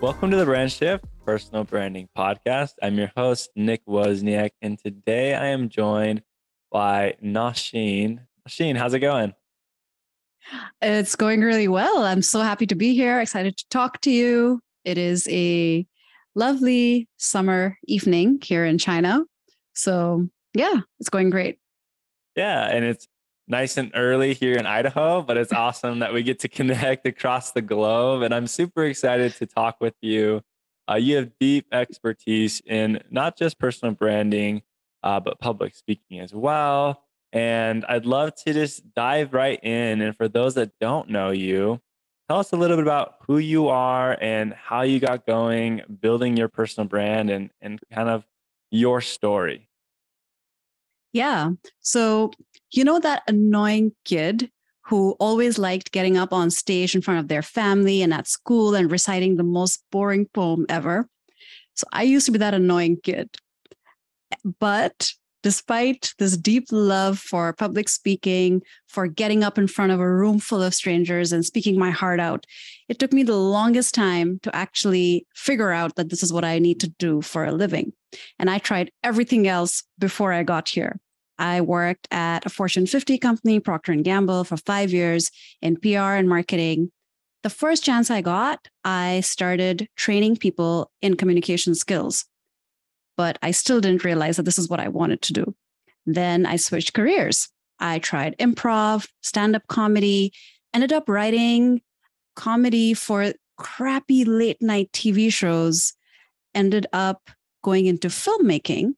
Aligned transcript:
Welcome 0.00 0.30
to 0.30 0.36
the 0.36 0.44
Brand 0.44 0.70
Shift 0.70 1.04
Personal 1.26 1.64
Branding 1.64 2.08
Podcast. 2.16 2.74
I'm 2.80 2.96
your 2.96 3.10
host, 3.16 3.50
Nick 3.56 3.84
Wozniak, 3.84 4.50
and 4.62 4.78
today 4.78 5.34
I 5.34 5.46
am 5.46 5.68
joined 5.68 6.22
by 6.70 7.16
Nausheen. 7.20 8.20
Nausheen, 8.46 8.76
how's 8.76 8.94
it 8.94 9.00
going? 9.00 9.34
It's 10.80 11.16
going 11.16 11.40
really 11.40 11.66
well. 11.66 12.04
I'm 12.04 12.22
so 12.22 12.42
happy 12.42 12.64
to 12.68 12.76
be 12.76 12.94
here, 12.94 13.20
excited 13.20 13.56
to 13.56 13.68
talk 13.70 14.00
to 14.02 14.10
you. 14.12 14.60
It 14.84 14.98
is 14.98 15.26
a 15.32 15.84
lovely 16.36 17.08
summer 17.16 17.76
evening 17.88 18.38
here 18.40 18.64
in 18.64 18.78
China. 18.78 19.24
So, 19.74 20.28
yeah, 20.54 20.80
it's 21.00 21.10
going 21.10 21.30
great. 21.30 21.58
Yeah, 22.38 22.68
and 22.68 22.84
it's 22.84 23.08
nice 23.48 23.76
and 23.78 23.90
early 23.96 24.32
here 24.32 24.54
in 24.56 24.64
Idaho, 24.64 25.22
but 25.22 25.36
it's 25.36 25.52
awesome 25.52 25.98
that 25.98 26.12
we 26.14 26.22
get 26.22 26.38
to 26.40 26.48
connect 26.58 27.04
across 27.04 27.50
the 27.50 27.60
globe. 27.60 28.22
And 28.22 28.32
I'm 28.32 28.46
super 28.46 28.84
excited 28.84 29.34
to 29.38 29.46
talk 29.46 29.78
with 29.80 29.96
you. 30.00 30.42
Uh, 30.88 30.94
you 30.94 31.16
have 31.16 31.32
deep 31.40 31.66
expertise 31.72 32.62
in 32.64 33.02
not 33.10 33.36
just 33.36 33.58
personal 33.58 33.92
branding, 33.92 34.62
uh, 35.02 35.18
but 35.18 35.40
public 35.40 35.74
speaking 35.74 36.20
as 36.20 36.32
well. 36.32 37.02
And 37.32 37.84
I'd 37.86 38.06
love 38.06 38.36
to 38.44 38.52
just 38.52 38.94
dive 38.94 39.34
right 39.34 39.58
in. 39.64 40.00
And 40.00 40.16
for 40.16 40.28
those 40.28 40.54
that 40.54 40.70
don't 40.80 41.10
know 41.10 41.30
you, 41.30 41.80
tell 42.28 42.38
us 42.38 42.52
a 42.52 42.56
little 42.56 42.76
bit 42.76 42.84
about 42.84 43.16
who 43.26 43.38
you 43.38 43.66
are 43.66 44.16
and 44.20 44.54
how 44.54 44.82
you 44.82 45.00
got 45.00 45.26
going 45.26 45.82
building 46.00 46.36
your 46.36 46.48
personal 46.48 46.86
brand 46.86 47.30
and, 47.30 47.50
and 47.60 47.80
kind 47.92 48.08
of 48.08 48.24
your 48.70 49.00
story. 49.00 49.68
Yeah. 51.12 51.50
So, 51.80 52.32
you 52.70 52.84
know, 52.84 52.98
that 53.00 53.22
annoying 53.28 53.92
kid 54.04 54.50
who 54.84 55.12
always 55.20 55.58
liked 55.58 55.92
getting 55.92 56.16
up 56.16 56.32
on 56.32 56.50
stage 56.50 56.94
in 56.94 57.02
front 57.02 57.20
of 57.20 57.28
their 57.28 57.42
family 57.42 58.02
and 58.02 58.12
at 58.12 58.26
school 58.26 58.74
and 58.74 58.90
reciting 58.90 59.36
the 59.36 59.42
most 59.42 59.82
boring 59.90 60.26
poem 60.32 60.66
ever. 60.68 61.08
So, 61.74 61.86
I 61.92 62.02
used 62.02 62.26
to 62.26 62.32
be 62.32 62.38
that 62.38 62.54
annoying 62.54 62.98
kid. 63.02 63.36
But 64.58 65.12
despite 65.42 66.12
this 66.18 66.36
deep 66.36 66.66
love 66.70 67.18
for 67.18 67.52
public 67.52 67.88
speaking, 67.88 68.62
for 68.88 69.06
getting 69.06 69.44
up 69.44 69.58
in 69.58 69.68
front 69.68 69.92
of 69.92 70.00
a 70.00 70.10
room 70.10 70.38
full 70.38 70.62
of 70.62 70.74
strangers 70.74 71.32
and 71.32 71.44
speaking 71.44 71.78
my 71.78 71.90
heart 71.90 72.20
out, 72.20 72.44
it 72.88 72.98
took 72.98 73.12
me 73.12 73.22
the 73.22 73.36
longest 73.36 73.94
time 73.94 74.38
to 74.42 74.54
actually 74.54 75.26
figure 75.34 75.70
out 75.70 75.94
that 75.96 76.10
this 76.10 76.22
is 76.22 76.32
what 76.32 76.44
I 76.44 76.58
need 76.58 76.80
to 76.80 76.88
do 76.98 77.22
for 77.22 77.44
a 77.44 77.52
living. 77.52 77.92
And 78.38 78.50
I 78.50 78.58
tried 78.58 78.90
everything 79.02 79.46
else 79.46 79.84
before 79.98 80.32
I 80.32 80.42
got 80.42 80.68
here. 80.68 80.98
I 81.38 81.60
worked 81.60 82.08
at 82.10 82.44
a 82.44 82.48
Fortune 82.48 82.86
50 82.86 83.18
company, 83.18 83.60
Procter 83.60 83.94
& 83.94 84.02
Gamble, 84.02 84.44
for 84.44 84.56
five 84.56 84.92
years 84.92 85.30
in 85.62 85.76
PR 85.76 86.16
and 86.18 86.28
marketing. 86.28 86.90
The 87.44 87.50
first 87.50 87.84
chance 87.84 88.10
I 88.10 88.20
got, 88.20 88.66
I 88.84 89.20
started 89.20 89.88
training 89.96 90.36
people 90.38 90.90
in 91.00 91.16
communication 91.16 91.76
skills, 91.76 92.24
but 93.18 93.36
I 93.42 93.50
still 93.50 93.80
didn't 93.80 94.04
realize 94.04 94.36
that 94.36 94.44
this 94.44 94.58
is 94.58 94.68
what 94.68 94.78
I 94.78 94.86
wanted 94.86 95.20
to 95.22 95.32
do. 95.32 95.54
Then 96.06 96.46
I 96.46 96.54
switched 96.54 96.94
careers. 96.94 97.48
I 97.80 97.98
tried 97.98 98.38
improv, 98.38 99.08
stand 99.22 99.56
up 99.56 99.66
comedy, 99.66 100.32
ended 100.72 100.92
up 100.92 101.08
writing 101.08 101.82
comedy 102.36 102.94
for 102.94 103.32
crappy 103.56 104.24
late 104.24 104.62
night 104.62 104.90
TV 104.92 105.32
shows, 105.32 105.94
ended 106.54 106.86
up 106.92 107.28
going 107.64 107.86
into 107.86 108.06
filmmaking. 108.06 108.94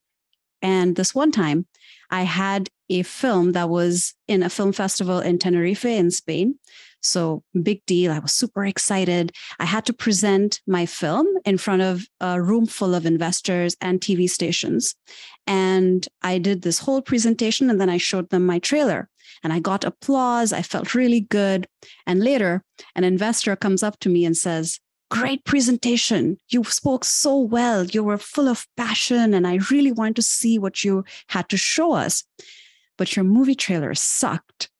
And 0.62 0.97
this 0.97 1.14
one 1.14 1.33
time, 1.33 1.66
I 2.11 2.22
had 2.22 2.69
a 2.89 3.03
film 3.03 3.53
that 3.53 3.69
was 3.69 4.14
in 4.27 4.42
a 4.42 4.50
film 4.50 4.72
festival 4.72 5.20
in 5.20 5.39
Tenerife 5.39 5.84
in 5.84 6.11
Spain. 6.11 6.56
So, 7.02 7.42
big 7.62 7.84
deal. 7.86 8.12
I 8.12 8.19
was 8.19 8.33
super 8.33 8.67
excited. 8.67 9.33
I 9.58 9.64
had 9.64 9.86
to 9.86 9.92
present 9.95 10.61
my 10.67 10.84
film 10.84 11.27
in 11.46 11.57
front 11.57 11.80
of 11.80 12.07
a 12.20 12.42
room 12.42 12.67
full 12.67 12.95
of 12.95 13.07
investors 13.07 13.74
and 13.80 14.01
TV 14.01 14.29
stations. 14.29 14.95
And 15.46 16.07
I 16.23 16.39
did 16.39 16.61
this 16.61 16.80
whole 16.80 17.01
presentation 17.01 17.70
and 17.70 17.80
then 17.80 17.89
I 17.89 17.96
showed 17.96 18.29
them 18.29 18.45
my 18.45 18.58
trailer 18.58 19.08
and 19.42 19.52
I 19.52 19.61
got 19.61 19.84
applause. 19.84 20.52
I 20.52 20.63
felt 20.63 20.95
really 20.95 21.20
good. 21.20 21.67
And 22.07 22.23
later, 22.23 22.64
an 22.95 23.05
investor 23.05 23.57
comes 23.57 23.83
up 23.83 23.98
to 24.01 24.11
me 24.11 24.27
and 24.27 24.36
says, 24.36 24.79
Great 25.10 25.44
presentation. 25.44 26.38
You 26.48 26.64
spoke 26.64 27.04
so 27.04 27.36
well. 27.36 27.84
You 27.84 28.04
were 28.04 28.18
full 28.18 28.48
of 28.48 28.66
passion, 28.76 29.34
and 29.34 29.46
I 29.46 29.58
really 29.70 29.92
wanted 29.92 30.16
to 30.16 30.22
see 30.22 30.58
what 30.58 30.84
you 30.84 31.04
had 31.28 31.48
to 31.48 31.56
show 31.56 31.92
us. 31.92 32.24
But 32.96 33.16
your 33.16 33.24
movie 33.24 33.54
trailer 33.54 33.94
sucked. 33.94 34.70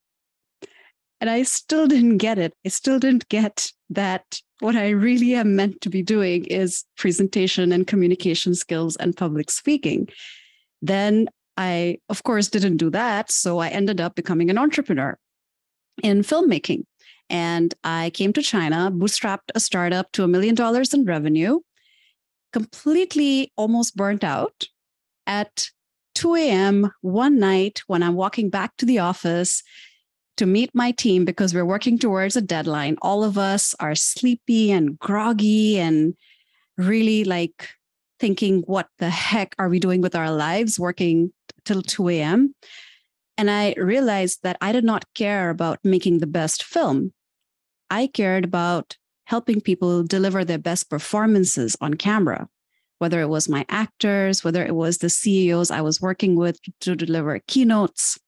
And 1.21 1.29
I 1.29 1.43
still 1.43 1.87
didn't 1.87 2.19
get 2.19 2.39
it. 2.39 2.55
I 2.65 2.69
still 2.69 2.99
didn't 2.99 3.29
get 3.29 3.73
that 3.91 4.41
what 4.61 4.77
I 4.77 4.91
really 4.91 5.35
am 5.35 5.57
meant 5.57 5.81
to 5.81 5.91
be 5.91 6.03
doing 6.03 6.45
is 6.45 6.85
presentation 6.97 7.73
and 7.73 7.87
communication 7.87 8.55
skills 8.55 8.97
and 8.97 9.17
public 9.17 9.51
speaking. 9.51 10.09
Then 10.81 11.29
I, 11.57 11.99
of 12.09 12.23
course, 12.23 12.49
didn't 12.49 12.77
do 12.77 12.91
that. 12.91 13.33
So 13.33 13.59
I 13.59 13.69
ended 13.69 14.01
up 14.01 14.15
becoming 14.15 14.51
an 14.51 14.59
entrepreneur 14.59 15.19
in 16.03 16.23
filmmaking. 16.23 16.85
And 17.31 17.73
I 17.85 18.11
came 18.11 18.33
to 18.35 18.43
China, 18.43 18.91
bootstrapped 18.93 19.51
a 19.55 19.61
startup 19.61 20.11
to 20.13 20.25
a 20.25 20.29
million 20.29 20.55
dollars 20.57 20.93
in 20.93 21.05
revenue, 21.05 21.61
completely 22.53 23.53
almost 23.57 23.97
burnt 23.97 24.25
out 24.25 24.67
at 25.27 25.71
2 26.17 26.35
a.m. 26.35 26.91
one 27.03 27.39
night 27.39 27.83
when 27.87 28.03
I'm 28.03 28.15
walking 28.15 28.51
back 28.51 28.77
to 28.79 28.85
the 28.85 28.99
office 28.99 29.63
to 30.37 30.47
meet 30.47 30.75
my 30.75 30.91
team 30.91 31.25
because 31.25 31.55
we're 31.55 31.65
working 31.65 31.99
towards 31.99 32.35
a 32.35 32.41
deadline. 32.41 32.97
All 33.01 33.23
of 33.23 33.39
us 33.39 33.75
are 33.79 33.95
sleepy 33.95 34.73
and 34.73 34.99
groggy 34.99 35.79
and 35.79 36.15
really 36.77 37.25
like 37.25 37.69
thinking, 38.19 38.63
what 38.67 38.89
the 38.99 39.11
heck 39.11 39.55
are 39.59 39.69
we 39.69 39.79
doing 39.79 40.01
with 40.01 40.17
our 40.17 40.31
lives 40.31 40.81
working 40.81 41.33
till 41.65 41.83
2 41.83 42.09
a.m.? 42.09 42.55
And 43.39 43.51
I 43.51 43.75
realized 43.77 44.41
that 44.43 44.59
I 44.61 44.73
did 44.73 44.85
not 44.85 45.05
care 45.15 45.49
about 45.49 45.79
making 45.85 46.19
the 46.19 46.27
best 46.27 46.65
film. 46.65 47.13
I 47.91 48.07
cared 48.07 48.45
about 48.45 48.97
helping 49.25 49.61
people 49.61 50.03
deliver 50.03 50.45
their 50.45 50.59
best 50.59 50.89
performances 50.89 51.77
on 51.81 51.95
camera, 51.95 52.49
whether 52.99 53.21
it 53.21 53.29
was 53.29 53.49
my 53.49 53.65
actors, 53.69 54.43
whether 54.43 54.65
it 54.65 54.75
was 54.75 54.99
the 54.99 55.11
CEOs 55.11 55.71
I 55.71 55.81
was 55.81 56.01
working 56.01 56.37
with 56.37 56.59
to 56.81 56.97
deliver 56.97 57.39
keynotes. 57.47 58.19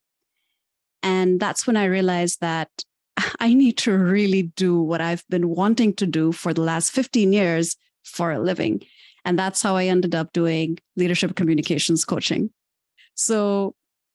And 1.02 1.40
that's 1.40 1.66
when 1.66 1.76
I 1.76 1.86
realized 1.86 2.40
that 2.40 2.70
I 3.40 3.54
need 3.54 3.78
to 3.78 3.96
really 3.96 4.44
do 4.54 4.80
what 4.80 5.00
I've 5.00 5.24
been 5.28 5.48
wanting 5.48 5.94
to 5.94 6.06
do 6.06 6.32
for 6.32 6.54
the 6.54 6.62
last 6.62 6.90
15 6.92 7.32
years 7.32 7.76
for 8.04 8.32
a 8.32 8.38
living. 8.38 8.82
And 9.24 9.38
that's 9.38 9.62
how 9.62 9.76
I 9.76 9.86
ended 9.86 10.14
up 10.14 10.32
doing 10.32 10.78
leadership 10.96 11.36
communications 11.36 12.04
coaching. 12.04 12.50
So 13.14 13.74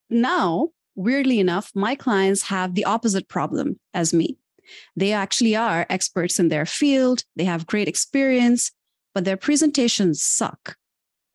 now, 0.10 0.70
weirdly 0.96 1.40
enough, 1.40 1.72
my 1.76 1.96
clients 1.96 2.44
have 2.44 2.76
the 2.76 2.86
opposite 2.86 3.28
problem 3.30 3.80
as 3.94 4.14
me. 4.14 4.38
They 4.96 5.14
actually 5.14 5.56
are 5.56 5.86
experts 5.90 6.40
in 6.40 6.50
their 6.50 6.66
field, 6.66 7.24
they 7.36 7.46
have 7.46 7.68
great 7.68 7.88
experience, 7.88 8.72
but 9.14 9.26
their 9.26 9.38
presentations 9.38 10.22
suck. 10.22 10.76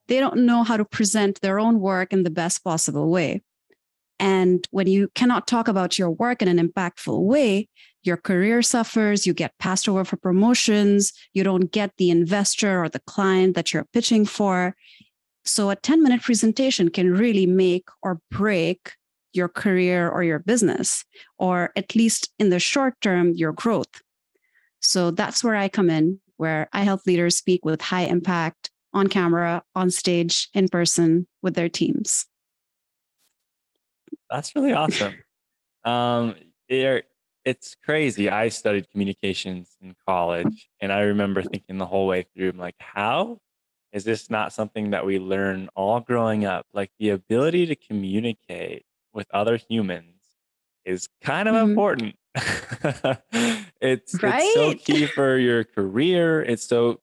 They 0.08 0.20
don't 0.20 0.44
know 0.46 0.62
how 0.62 0.76
to 0.76 0.84
present 0.84 1.40
their 1.40 1.58
own 1.58 1.80
work 1.80 2.12
in 2.12 2.22
the 2.22 2.30
best 2.30 2.62
possible 2.64 3.10
way. 3.10 3.42
And 4.18 4.66
when 4.70 4.86
you 4.86 5.08
cannot 5.14 5.46
talk 5.46 5.68
about 5.68 5.98
your 5.98 6.10
work 6.10 6.42
in 6.42 6.48
an 6.48 6.58
impactful 6.58 7.20
way, 7.22 7.68
your 8.04 8.16
career 8.16 8.62
suffers, 8.62 9.26
you 9.26 9.34
get 9.34 9.58
passed 9.58 9.88
over 9.88 10.04
for 10.04 10.16
promotions, 10.16 11.12
you 11.34 11.44
don't 11.44 11.72
get 11.72 11.92
the 11.98 12.10
investor 12.10 12.82
or 12.82 12.88
the 12.88 13.00
client 13.00 13.54
that 13.54 13.72
you're 13.72 13.88
pitching 13.92 14.24
for. 14.24 14.76
So, 15.44 15.70
a 15.70 15.76
10 15.76 16.02
minute 16.02 16.22
presentation 16.22 16.88
can 16.88 17.12
really 17.12 17.46
make 17.46 17.88
or 18.02 18.20
break 18.30 18.92
your 19.32 19.48
career 19.48 20.08
or 20.08 20.22
your 20.22 20.38
business, 20.38 21.04
or 21.38 21.70
at 21.76 21.94
least 21.94 22.30
in 22.38 22.50
the 22.50 22.60
short 22.60 22.94
term, 23.00 23.32
your 23.34 23.52
growth. 23.52 24.02
So 24.80 25.10
that's 25.10 25.44
where 25.44 25.56
I 25.56 25.68
come 25.68 25.90
in, 25.90 26.20
where 26.36 26.68
I 26.72 26.82
help 26.82 27.06
leaders 27.06 27.36
speak 27.36 27.64
with 27.64 27.80
high 27.80 28.02
impact 28.02 28.70
on 28.92 29.06
camera, 29.06 29.62
on 29.74 29.90
stage, 29.90 30.48
in 30.54 30.68
person 30.68 31.26
with 31.40 31.54
their 31.54 31.68
teams. 31.68 32.26
That's 34.30 34.54
really 34.54 34.72
awesome. 34.72 35.14
um, 35.84 36.34
it, 36.68 37.06
it's 37.44 37.76
crazy. 37.84 38.28
I 38.30 38.48
studied 38.48 38.90
communications 38.90 39.76
in 39.80 39.94
college, 40.06 40.68
and 40.80 40.92
I 40.92 41.00
remember 41.02 41.42
thinking 41.42 41.78
the 41.78 41.86
whole 41.86 42.06
way 42.06 42.26
through, 42.34 42.50
I'm 42.50 42.58
like, 42.58 42.76
how 42.78 43.38
is 43.92 44.04
this 44.04 44.30
not 44.30 44.52
something 44.52 44.90
that 44.90 45.04
we 45.04 45.18
learn 45.18 45.68
all 45.74 46.00
growing 46.00 46.44
up? 46.44 46.66
Like 46.72 46.90
the 46.98 47.10
ability 47.10 47.66
to 47.66 47.76
communicate 47.76 48.84
with 49.12 49.26
other 49.32 49.56
humans 49.56 50.14
is 50.84 51.08
kind 51.22 51.48
of 51.48 51.54
mm-hmm. 51.54 51.70
important. 51.70 52.16
it's, 53.80 54.22
right? 54.22 54.42
it's 54.42 54.54
so 54.54 54.74
key 54.74 55.06
for 55.06 55.38
your 55.38 55.64
career. 55.64 56.42
It's 56.42 56.64
so 56.64 57.00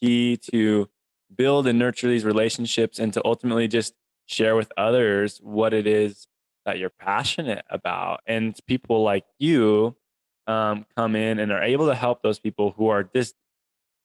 key 0.00 0.38
to 0.52 0.88
build 1.34 1.66
and 1.66 1.78
nurture 1.78 2.08
these 2.08 2.24
relationships 2.24 2.98
and 2.98 3.12
to 3.12 3.22
ultimately 3.24 3.68
just 3.68 3.94
share 4.26 4.56
with 4.56 4.72
others 4.76 5.38
what 5.42 5.74
it 5.74 5.86
is 5.86 6.26
that 6.64 6.78
you're 6.78 6.90
passionate 6.90 7.64
about. 7.70 8.20
And 8.26 8.58
people 8.66 9.02
like 9.02 9.24
you 9.38 9.96
um, 10.46 10.86
come 10.96 11.16
in 11.16 11.38
and 11.38 11.52
are 11.52 11.62
able 11.62 11.86
to 11.86 11.94
help 11.94 12.22
those 12.22 12.38
people 12.38 12.74
who 12.76 12.88
are 12.88 13.04
just 13.04 13.34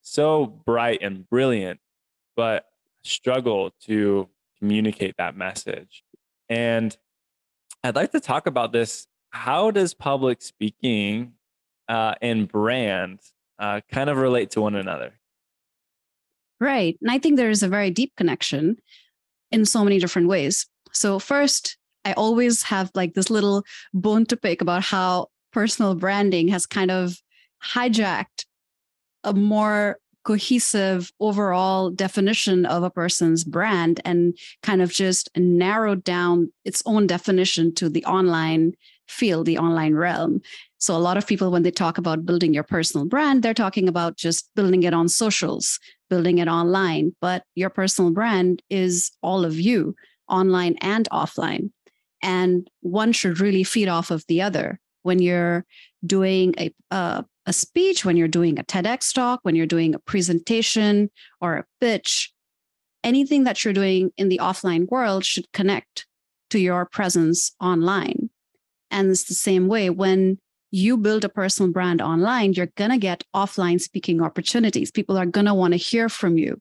so 0.01 0.45
bright 0.45 0.99
and 1.01 1.27
brilliant, 1.29 1.79
but 2.35 2.65
struggle 3.03 3.71
to 3.85 4.29
communicate 4.59 5.15
that 5.17 5.35
message. 5.35 6.03
And 6.49 6.95
I'd 7.85 7.95
like 7.95 8.11
to 8.11 8.19
talk 8.19 8.47
about 8.47 8.71
this. 8.71 9.07
How 9.29 9.69
does 9.69 9.93
public 9.93 10.41
speaking 10.41 11.33
uh, 11.87 12.15
and 12.21 12.47
brand 12.47 13.19
uh, 13.59 13.81
kind 13.91 14.09
of 14.09 14.17
relate 14.17 14.51
to 14.51 14.61
one 14.61 14.75
another? 14.75 15.13
Right. 16.59 16.97
And 17.01 17.11
I 17.11 17.19
think 17.19 17.37
there 17.37 17.49
is 17.49 17.63
a 17.63 17.67
very 17.67 17.91
deep 17.91 18.13
connection 18.17 18.77
in 19.51 19.65
so 19.65 19.83
many 19.83 19.99
different 19.99 20.29
ways. 20.29 20.65
So, 20.93 21.19
first, 21.19 21.77
I 22.05 22.13
always 22.13 22.63
have 22.63 22.89
like 22.95 23.13
this 23.13 23.29
little 23.29 23.63
bone 23.93 24.25
to 24.27 24.37
pick 24.37 24.61
about 24.61 24.83
how 24.83 25.27
personal 25.51 25.95
branding 25.95 26.47
has 26.47 26.65
kind 26.65 26.89
of 26.91 27.17
hijacked 27.63 28.45
a 29.23 29.33
more 29.33 29.97
cohesive 30.25 31.11
overall 31.19 31.91
definition 31.91 32.65
of 32.65 32.83
a 32.83 32.89
person's 32.89 33.43
brand 33.43 34.01
and 34.03 34.37
kind 34.63 34.81
of 34.81 34.91
just 34.91 35.29
narrowed 35.37 36.03
down 36.03 36.51
its 36.65 36.81
own 36.85 37.07
definition 37.07 37.73
to 37.75 37.87
the 37.87 38.03
online 38.05 38.73
field, 39.07 39.45
the 39.45 39.57
online 39.57 39.93
realm. 39.93 40.41
So, 40.79 40.95
a 40.95 40.97
lot 40.97 41.17
of 41.17 41.25
people, 41.25 41.51
when 41.51 41.63
they 41.63 41.71
talk 41.71 41.97
about 41.97 42.25
building 42.25 42.53
your 42.53 42.63
personal 42.63 43.05
brand, 43.05 43.41
they're 43.41 43.53
talking 43.53 43.87
about 43.87 44.17
just 44.17 44.49
building 44.55 44.83
it 44.83 44.93
on 44.93 45.07
socials, 45.07 45.79
building 46.09 46.39
it 46.39 46.47
online. 46.47 47.15
But 47.21 47.43
your 47.55 47.69
personal 47.69 48.11
brand 48.11 48.61
is 48.69 49.11
all 49.21 49.45
of 49.45 49.59
you, 49.59 49.95
online 50.27 50.75
and 50.81 51.07
offline. 51.11 51.71
And 52.21 52.67
one 52.81 53.11
should 53.11 53.39
really 53.39 53.63
feed 53.63 53.87
off 53.87 54.11
of 54.11 54.25
the 54.27 54.41
other. 54.41 54.79
When 55.03 55.19
you're 55.19 55.65
doing 56.05 56.55
a, 56.57 56.73
uh, 56.89 57.21
a 57.45 57.53
speech, 57.53 58.03
when 58.03 58.17
you're 58.17 58.27
doing 58.27 58.59
a 58.59 58.63
TEDx 58.63 59.13
talk, 59.13 59.39
when 59.43 59.55
you're 59.55 59.65
doing 59.65 59.93
a 59.93 59.99
presentation 59.99 61.11
or 61.41 61.57
a 61.57 61.65
pitch, 61.79 62.31
anything 63.03 63.43
that 63.43 63.63
you're 63.63 63.73
doing 63.73 64.11
in 64.17 64.29
the 64.29 64.39
offline 64.41 64.87
world 64.89 65.23
should 65.23 65.51
connect 65.51 66.07
to 66.49 66.59
your 66.59 66.85
presence 66.85 67.55
online. 67.61 68.29
And 68.91 69.09
it's 69.11 69.25
the 69.25 69.33
same 69.33 69.67
way 69.67 69.89
when 69.89 70.39
you 70.71 70.97
build 70.97 71.23
a 71.23 71.29
personal 71.29 71.71
brand 71.71 72.01
online, 72.01 72.53
you're 72.53 72.71
going 72.75 72.91
to 72.91 72.97
get 72.97 73.23
offline 73.35 73.79
speaking 73.79 74.21
opportunities. 74.21 74.91
People 74.91 75.17
are 75.17 75.25
going 75.25 75.45
to 75.45 75.53
want 75.53 75.73
to 75.73 75.77
hear 75.77 76.09
from 76.09 76.37
you. 76.37 76.59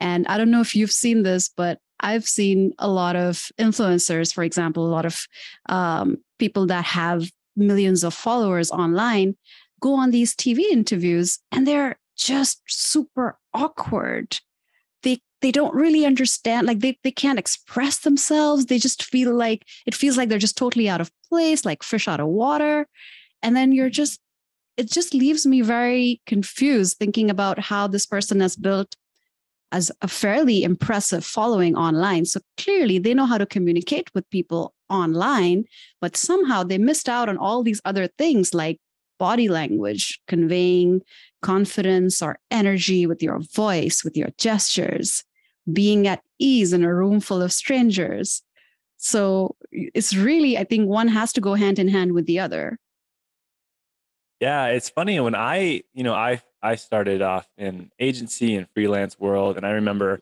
And 0.00 0.26
I 0.26 0.36
don't 0.36 0.50
know 0.50 0.60
if 0.60 0.74
you've 0.74 0.92
seen 0.92 1.22
this, 1.22 1.48
but 1.48 1.78
I've 2.00 2.28
seen 2.28 2.72
a 2.78 2.88
lot 2.88 3.16
of 3.16 3.50
influencers, 3.58 4.32
for 4.32 4.44
example, 4.44 4.86
a 4.86 4.90
lot 4.90 5.06
of 5.06 5.26
um, 5.68 6.18
people 6.38 6.66
that 6.66 6.84
have 6.84 7.30
millions 7.56 8.04
of 8.04 8.14
followers 8.14 8.70
online 8.70 9.36
go 9.80 9.94
on 9.94 10.10
these 10.10 10.34
TV 10.34 10.60
interviews 10.70 11.38
and 11.52 11.66
they're 11.66 11.98
just 12.16 12.62
super 12.66 13.38
awkward. 13.54 14.38
They 15.02 15.20
they 15.40 15.52
don't 15.52 15.74
really 15.74 16.04
understand, 16.04 16.66
like 16.66 16.80
they, 16.80 16.98
they 17.04 17.12
can't 17.12 17.38
express 17.38 18.00
themselves. 18.00 18.66
They 18.66 18.78
just 18.78 19.04
feel 19.04 19.32
like 19.32 19.64
it 19.86 19.94
feels 19.94 20.16
like 20.16 20.28
they're 20.28 20.38
just 20.38 20.56
totally 20.58 20.88
out 20.88 21.00
of 21.00 21.12
place, 21.28 21.64
like 21.64 21.82
fish 21.82 22.08
out 22.08 22.20
of 22.20 22.26
water. 22.26 22.88
And 23.42 23.54
then 23.54 23.70
you're 23.70 23.90
just, 23.90 24.20
it 24.76 24.90
just 24.90 25.14
leaves 25.14 25.46
me 25.46 25.60
very 25.60 26.20
confused 26.26 26.96
thinking 26.98 27.30
about 27.30 27.58
how 27.60 27.86
this 27.86 28.04
person 28.04 28.40
has 28.40 28.56
built 28.56 28.96
as 29.70 29.92
a 30.02 30.08
fairly 30.08 30.64
impressive 30.64 31.24
following 31.24 31.76
online. 31.76 32.24
So 32.24 32.40
clearly 32.56 32.98
they 32.98 33.14
know 33.14 33.26
how 33.26 33.38
to 33.38 33.46
communicate 33.46 34.10
with 34.14 34.28
people 34.30 34.74
online, 34.88 35.64
but 36.00 36.16
somehow 36.16 36.62
they 36.62 36.78
missed 36.78 37.08
out 37.08 37.28
on 37.28 37.36
all 37.36 37.62
these 37.62 37.80
other 37.84 38.08
things 38.18 38.54
like 38.54 38.80
body 39.18 39.48
language, 39.48 40.20
conveying 40.26 41.02
confidence 41.42 42.22
or 42.22 42.38
energy 42.50 43.06
with 43.06 43.22
your 43.22 43.40
voice, 43.40 44.02
with 44.04 44.16
your 44.16 44.30
gestures, 44.38 45.24
being 45.72 46.06
at 46.06 46.22
ease 46.38 46.72
in 46.72 46.84
a 46.84 46.94
room 46.94 47.20
full 47.20 47.42
of 47.42 47.52
strangers. 47.52 48.42
So 48.96 49.56
it's 49.70 50.14
really, 50.14 50.58
I 50.58 50.64
think 50.64 50.88
one 50.88 51.08
has 51.08 51.32
to 51.34 51.40
go 51.40 51.54
hand 51.54 51.78
in 51.78 51.88
hand 51.88 52.12
with 52.12 52.26
the 52.26 52.40
other. 52.40 52.78
Yeah, 54.40 54.66
it's 54.66 54.88
funny 54.88 55.18
when 55.20 55.34
I, 55.34 55.82
you 55.94 56.04
know, 56.04 56.14
I 56.14 56.42
I 56.62 56.74
started 56.74 57.22
off 57.22 57.48
in 57.56 57.90
agency 58.00 58.56
and 58.56 58.66
freelance 58.74 59.18
world, 59.18 59.56
and 59.56 59.66
I 59.66 59.70
remember 59.70 60.20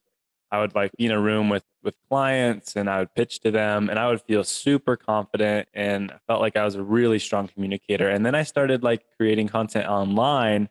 I 0.50 0.60
would 0.60 0.74
like 0.74 0.92
be 0.96 1.06
in 1.06 1.12
a 1.12 1.20
room 1.20 1.48
with 1.48 1.64
with 1.82 1.94
clients, 2.08 2.76
and 2.76 2.88
I 2.88 3.00
would 3.00 3.14
pitch 3.14 3.40
to 3.40 3.50
them, 3.50 3.88
and 3.88 3.98
I 3.98 4.08
would 4.08 4.22
feel 4.22 4.44
super 4.44 4.96
confident, 4.96 5.68
and 5.74 6.10
I 6.10 6.18
felt 6.26 6.40
like 6.40 6.56
I 6.56 6.64
was 6.64 6.74
a 6.74 6.82
really 6.82 7.18
strong 7.18 7.48
communicator. 7.48 8.08
And 8.08 8.24
then 8.24 8.34
I 8.34 8.42
started 8.42 8.82
like 8.82 9.04
creating 9.16 9.48
content 9.48 9.86
online, 9.86 10.68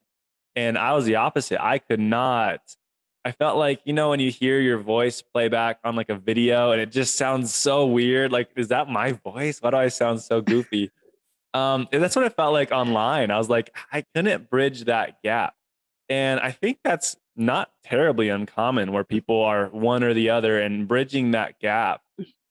and 0.55 0.77
I 0.77 0.93
was 0.93 1.05
the 1.05 1.15
opposite. 1.15 1.63
I 1.63 1.79
could 1.79 1.99
not. 1.99 2.61
I 3.23 3.31
felt 3.31 3.57
like 3.57 3.81
you 3.85 3.93
know 3.93 4.09
when 4.09 4.19
you 4.19 4.31
hear 4.31 4.59
your 4.59 4.77
voice 4.77 5.21
playback 5.21 5.79
on 5.83 5.95
like 5.95 6.09
a 6.09 6.15
video, 6.15 6.71
and 6.71 6.81
it 6.81 6.91
just 6.91 7.15
sounds 7.15 7.53
so 7.53 7.85
weird. 7.85 8.31
Like, 8.31 8.49
is 8.55 8.69
that 8.69 8.89
my 8.89 9.13
voice? 9.13 9.61
Why 9.61 9.71
do 9.71 9.77
I 9.77 9.87
sound 9.89 10.21
so 10.21 10.41
goofy? 10.41 10.91
Um, 11.55 11.87
and 11.93 12.03
that's 12.03 12.17
what 12.17 12.25
it 12.25 12.35
felt 12.35 12.51
like 12.51 12.73
online. 12.73 13.31
I 13.31 13.37
was 13.37 13.49
like, 13.49 13.73
I 13.89 14.03
couldn't 14.13 14.49
bridge 14.49 14.85
that 14.85 15.21
gap. 15.23 15.55
And 16.09 16.39
I 16.41 16.51
think 16.51 16.79
that's 16.83 17.15
not 17.35 17.71
terribly 17.83 18.29
uncommon 18.29 18.91
where 18.91 19.03
people 19.03 19.41
are 19.41 19.67
one 19.67 20.03
or 20.03 20.13
the 20.13 20.29
other 20.29 20.59
and 20.59 20.87
bridging 20.87 21.31
that 21.31 21.59
gap 21.59 22.01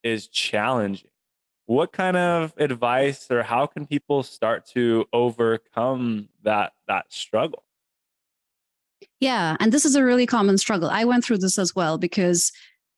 is 0.03 0.29
challenging. 0.29 1.11
What 1.67 1.93
kind 1.93 2.17
of 2.17 2.53
advice 2.59 3.31
or 3.31 3.43
how 3.43 3.67
can 3.67 3.87
people 3.87 4.23
start 4.23 4.67
to 4.75 5.07
overcome 5.13 6.29
that 6.43 6.73
that 6.89 7.07
struggle? 7.11 7.65
Yeah, 9.21 9.57
and 9.61 9.73
this 9.73 9.87
is 9.87 9.95
a 9.95 10.05
really 10.05 10.27
common 10.27 10.59
struggle. 10.59 10.91
I 10.91 11.05
went 11.05 11.25
through 11.25 11.39
this 11.39 11.59
as 11.59 11.75
well 11.75 11.97
because 11.97 12.53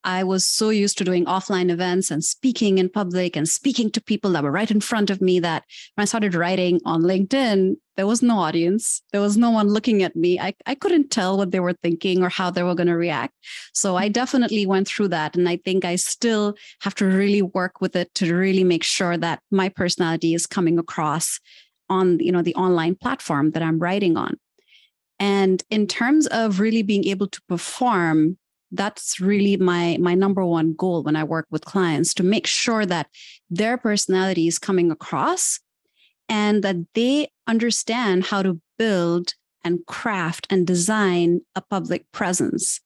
I 0.07 0.23
was 0.23 0.47
so 0.47 0.71
used 0.71 0.99
to 0.99 1.05
doing 1.05 1.25
offline 1.25 1.69
events 1.69 2.13
and 2.13 2.25
speaking 2.25 2.79
in 2.79 2.89
public 2.89 3.35
and 3.35 3.49
speaking 3.49 3.91
to 3.91 4.01
people 4.01 4.31
that 4.33 4.45
were 4.45 4.53
right 4.53 4.71
in 4.71 4.81
front 4.81 5.11
of 5.11 5.21
me 5.21 5.41
that 5.41 5.65
when 5.95 6.03
I 6.03 6.07
started 6.07 6.37
writing 6.37 6.81
on 6.85 7.03
LinkedIn, 7.03 7.75
there 7.97 8.07
was 8.07 8.23
no 8.23 8.39
audience. 8.39 9.03
There 9.11 9.21
was 9.21 9.37
no 9.37 9.51
one 9.51 9.67
looking 9.67 10.05
at 10.05 10.15
me. 10.15 10.39
I, 10.39 10.55
I 10.65 10.77
couldn't 10.77 11.11
tell 11.11 11.37
what 11.37 11.51
they 11.51 11.59
were 11.59 11.73
thinking 11.73 12.23
or 12.23 12.29
how 12.29 12.53
they 12.53 12.63
were 12.63 12.77
going 12.77 12.87
to 12.87 12.97
react. 12.97 13.35
So 13.73 13.97
I 13.97 14.09
definitely 14.09 14.65
went 14.65 14.87
through 14.87 15.09
that. 15.09 15.35
And 15.35 15.49
I 15.49 15.57
think 15.57 15.85
I 15.85 15.97
still 15.97 16.55
have 16.83 16.95
to 16.97 17.05
really 17.05 17.43
work 17.43 17.81
with 17.81 17.97
it 17.97 18.15
to 18.15 18.33
really 18.33 18.63
make 18.63 18.85
sure 18.85 19.17
that 19.17 19.41
my 19.51 19.69
personality 19.69 20.35
is 20.35 20.47
coming 20.47 20.79
across 20.79 21.41
on 21.89 22.19
you 22.21 22.33
know 22.33 22.43
the 22.43 22.55
online 22.55 22.95
platform 22.95 23.51
that 23.53 23.63
I'm 23.63 23.81
writing 23.81 24.17
on. 24.17 24.39
And 25.19 25.65
in 25.69 25.89
terms 25.89 26.29
of 26.29 26.61
really 26.61 26.83
being 26.83 27.07
able 27.07 27.27
to 27.27 27.41
perform 27.49 28.39
that's 28.73 29.21
really 29.21 29.57
my 29.57 29.97
my 30.01 30.15
number 30.15 30.45
one 30.45 30.75
goal 30.75 31.03
when 31.03 31.17
i 31.17 31.23
work 31.23 31.47
with 31.51 31.65
clients 31.65 32.13
to 32.15 32.23
make 32.23 32.47
sure 32.47 32.85
that 32.85 33.07
their 33.49 33.77
personality 33.79 34.49
is 34.49 34.59
coming 34.59 34.91
across 34.91 35.61
and 36.29 36.65
that 36.65 36.77
they 36.95 37.29
understand 37.47 38.25
how 38.25 38.43
to 38.43 38.61
build 38.79 39.35
and 39.65 39.85
craft 39.87 40.47
and 40.51 40.67
design 40.67 41.41
a 41.55 41.61
public 41.61 42.11
presence 42.13 42.81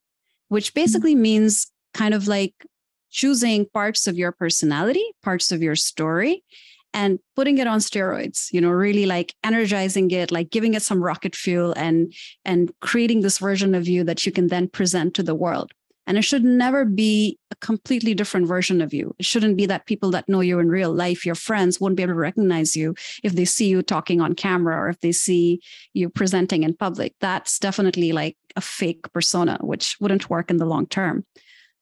which 0.48 0.70
mm-hmm. 0.70 0.80
basically 0.80 1.14
means 1.14 1.70
kind 1.94 2.14
of 2.14 2.28
like 2.28 2.54
choosing 3.10 3.66
parts 3.72 4.06
of 4.06 4.16
your 4.16 4.32
personality 4.32 5.04
parts 5.22 5.50
of 5.50 5.62
your 5.62 5.76
story 5.76 6.44
and 6.92 7.18
putting 7.36 7.58
it 7.58 7.66
on 7.66 7.78
steroids 7.78 8.52
you 8.52 8.60
know 8.60 8.70
really 8.70 9.06
like 9.06 9.34
energizing 9.44 10.10
it 10.10 10.30
like 10.30 10.50
giving 10.50 10.74
it 10.74 10.82
some 10.82 11.02
rocket 11.02 11.34
fuel 11.34 11.72
and 11.76 12.12
and 12.44 12.72
creating 12.80 13.20
this 13.20 13.38
version 13.38 13.74
of 13.74 13.88
you 13.88 14.04
that 14.04 14.24
you 14.26 14.32
can 14.32 14.48
then 14.48 14.68
present 14.68 15.14
to 15.14 15.22
the 15.22 15.34
world 15.34 15.72
and 16.10 16.18
it 16.18 16.22
should 16.22 16.42
never 16.42 16.84
be 16.84 17.38
a 17.52 17.54
completely 17.56 18.14
different 18.14 18.48
version 18.48 18.80
of 18.80 18.92
you. 18.92 19.14
It 19.20 19.24
shouldn't 19.24 19.56
be 19.56 19.66
that 19.66 19.86
people 19.86 20.10
that 20.10 20.28
know 20.28 20.40
you 20.40 20.58
in 20.58 20.68
real 20.68 20.92
life, 20.92 21.24
your 21.24 21.36
friends, 21.36 21.80
won't 21.80 21.94
be 21.94 22.02
able 22.02 22.14
to 22.14 22.18
recognize 22.18 22.74
you 22.74 22.96
if 23.22 23.34
they 23.34 23.44
see 23.44 23.68
you 23.68 23.80
talking 23.80 24.20
on 24.20 24.34
camera 24.34 24.76
or 24.76 24.88
if 24.88 24.98
they 25.02 25.12
see 25.12 25.60
you 25.92 26.08
presenting 26.08 26.64
in 26.64 26.74
public. 26.74 27.14
That's 27.20 27.60
definitely 27.60 28.10
like 28.10 28.36
a 28.56 28.60
fake 28.60 29.12
persona, 29.12 29.58
which 29.60 29.96
wouldn't 30.00 30.28
work 30.28 30.50
in 30.50 30.56
the 30.56 30.66
long 30.66 30.88
term. 30.88 31.24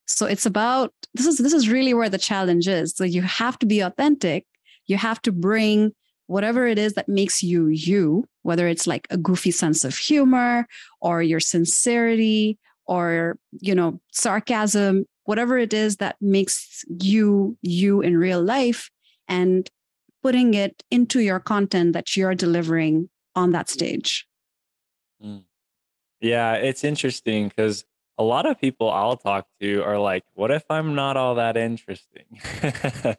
So 0.07 0.27
it's 0.27 0.45
about 0.45 0.93
this 1.15 1.25
is 1.25 1.39
this 1.39 1.55
is 1.55 1.71
really 1.71 1.95
where 1.95 2.11
the 2.11 2.19
challenge 2.19 2.69
is. 2.69 2.95
So 2.97 3.05
you 3.05 3.23
have 3.23 3.59
to 3.61 3.67
be 3.67 3.81
authentic. 3.81 4.45
You 4.89 4.97
have 4.97 5.23
to 5.23 5.33
bring 5.33 5.93
whatever 6.27 6.67
it 6.67 6.79
is 6.79 6.95
that 6.95 7.09
makes 7.09 7.43
you 7.43 7.69
you, 7.69 8.25
whether 8.43 8.69
it's 8.69 8.87
like 8.87 9.07
a 9.11 9.17
goofy 9.17 9.51
sense 9.51 9.85
of 9.85 9.97
humor 9.97 10.67
or 11.01 11.23
your 11.23 11.41
sincerity 11.41 12.59
or 12.89 13.39
you 13.61 13.75
know 13.75 14.01
sarcasm 14.13 15.05
whatever 15.25 15.59
it 15.59 15.73
is 15.73 15.99
that 15.99 16.17
makes 16.21 16.85
you 17.01 17.57
you 17.63 18.01
in 18.01 18.17
real 18.17 18.43
life 18.43 18.91
and 19.29 19.71
putting 20.23 20.55
it 20.55 20.83
into 20.91 21.21
your 21.21 21.39
content 21.39 21.93
that 21.93 22.17
you're 22.17 22.35
delivering 22.35 23.09
on 23.37 23.53
that 23.53 23.69
stage 23.69 24.27
mm. 25.25 25.43
yeah 26.21 26.55
it's 26.55 26.83
interesting 26.83 27.49
because 27.49 27.85
a 28.19 28.25
lot 28.25 28.47
of 28.47 28.61
people 28.61 28.91
I'll 28.91 29.17
talk 29.17 29.47
to 29.61 29.83
are 29.83 29.99
like, 29.99 30.25
what 30.35 30.51
if 30.51 30.65
I'm 30.69 30.97
not 30.97 31.17
all 31.17 31.37
that 31.37 31.57
interesting? 31.57 32.25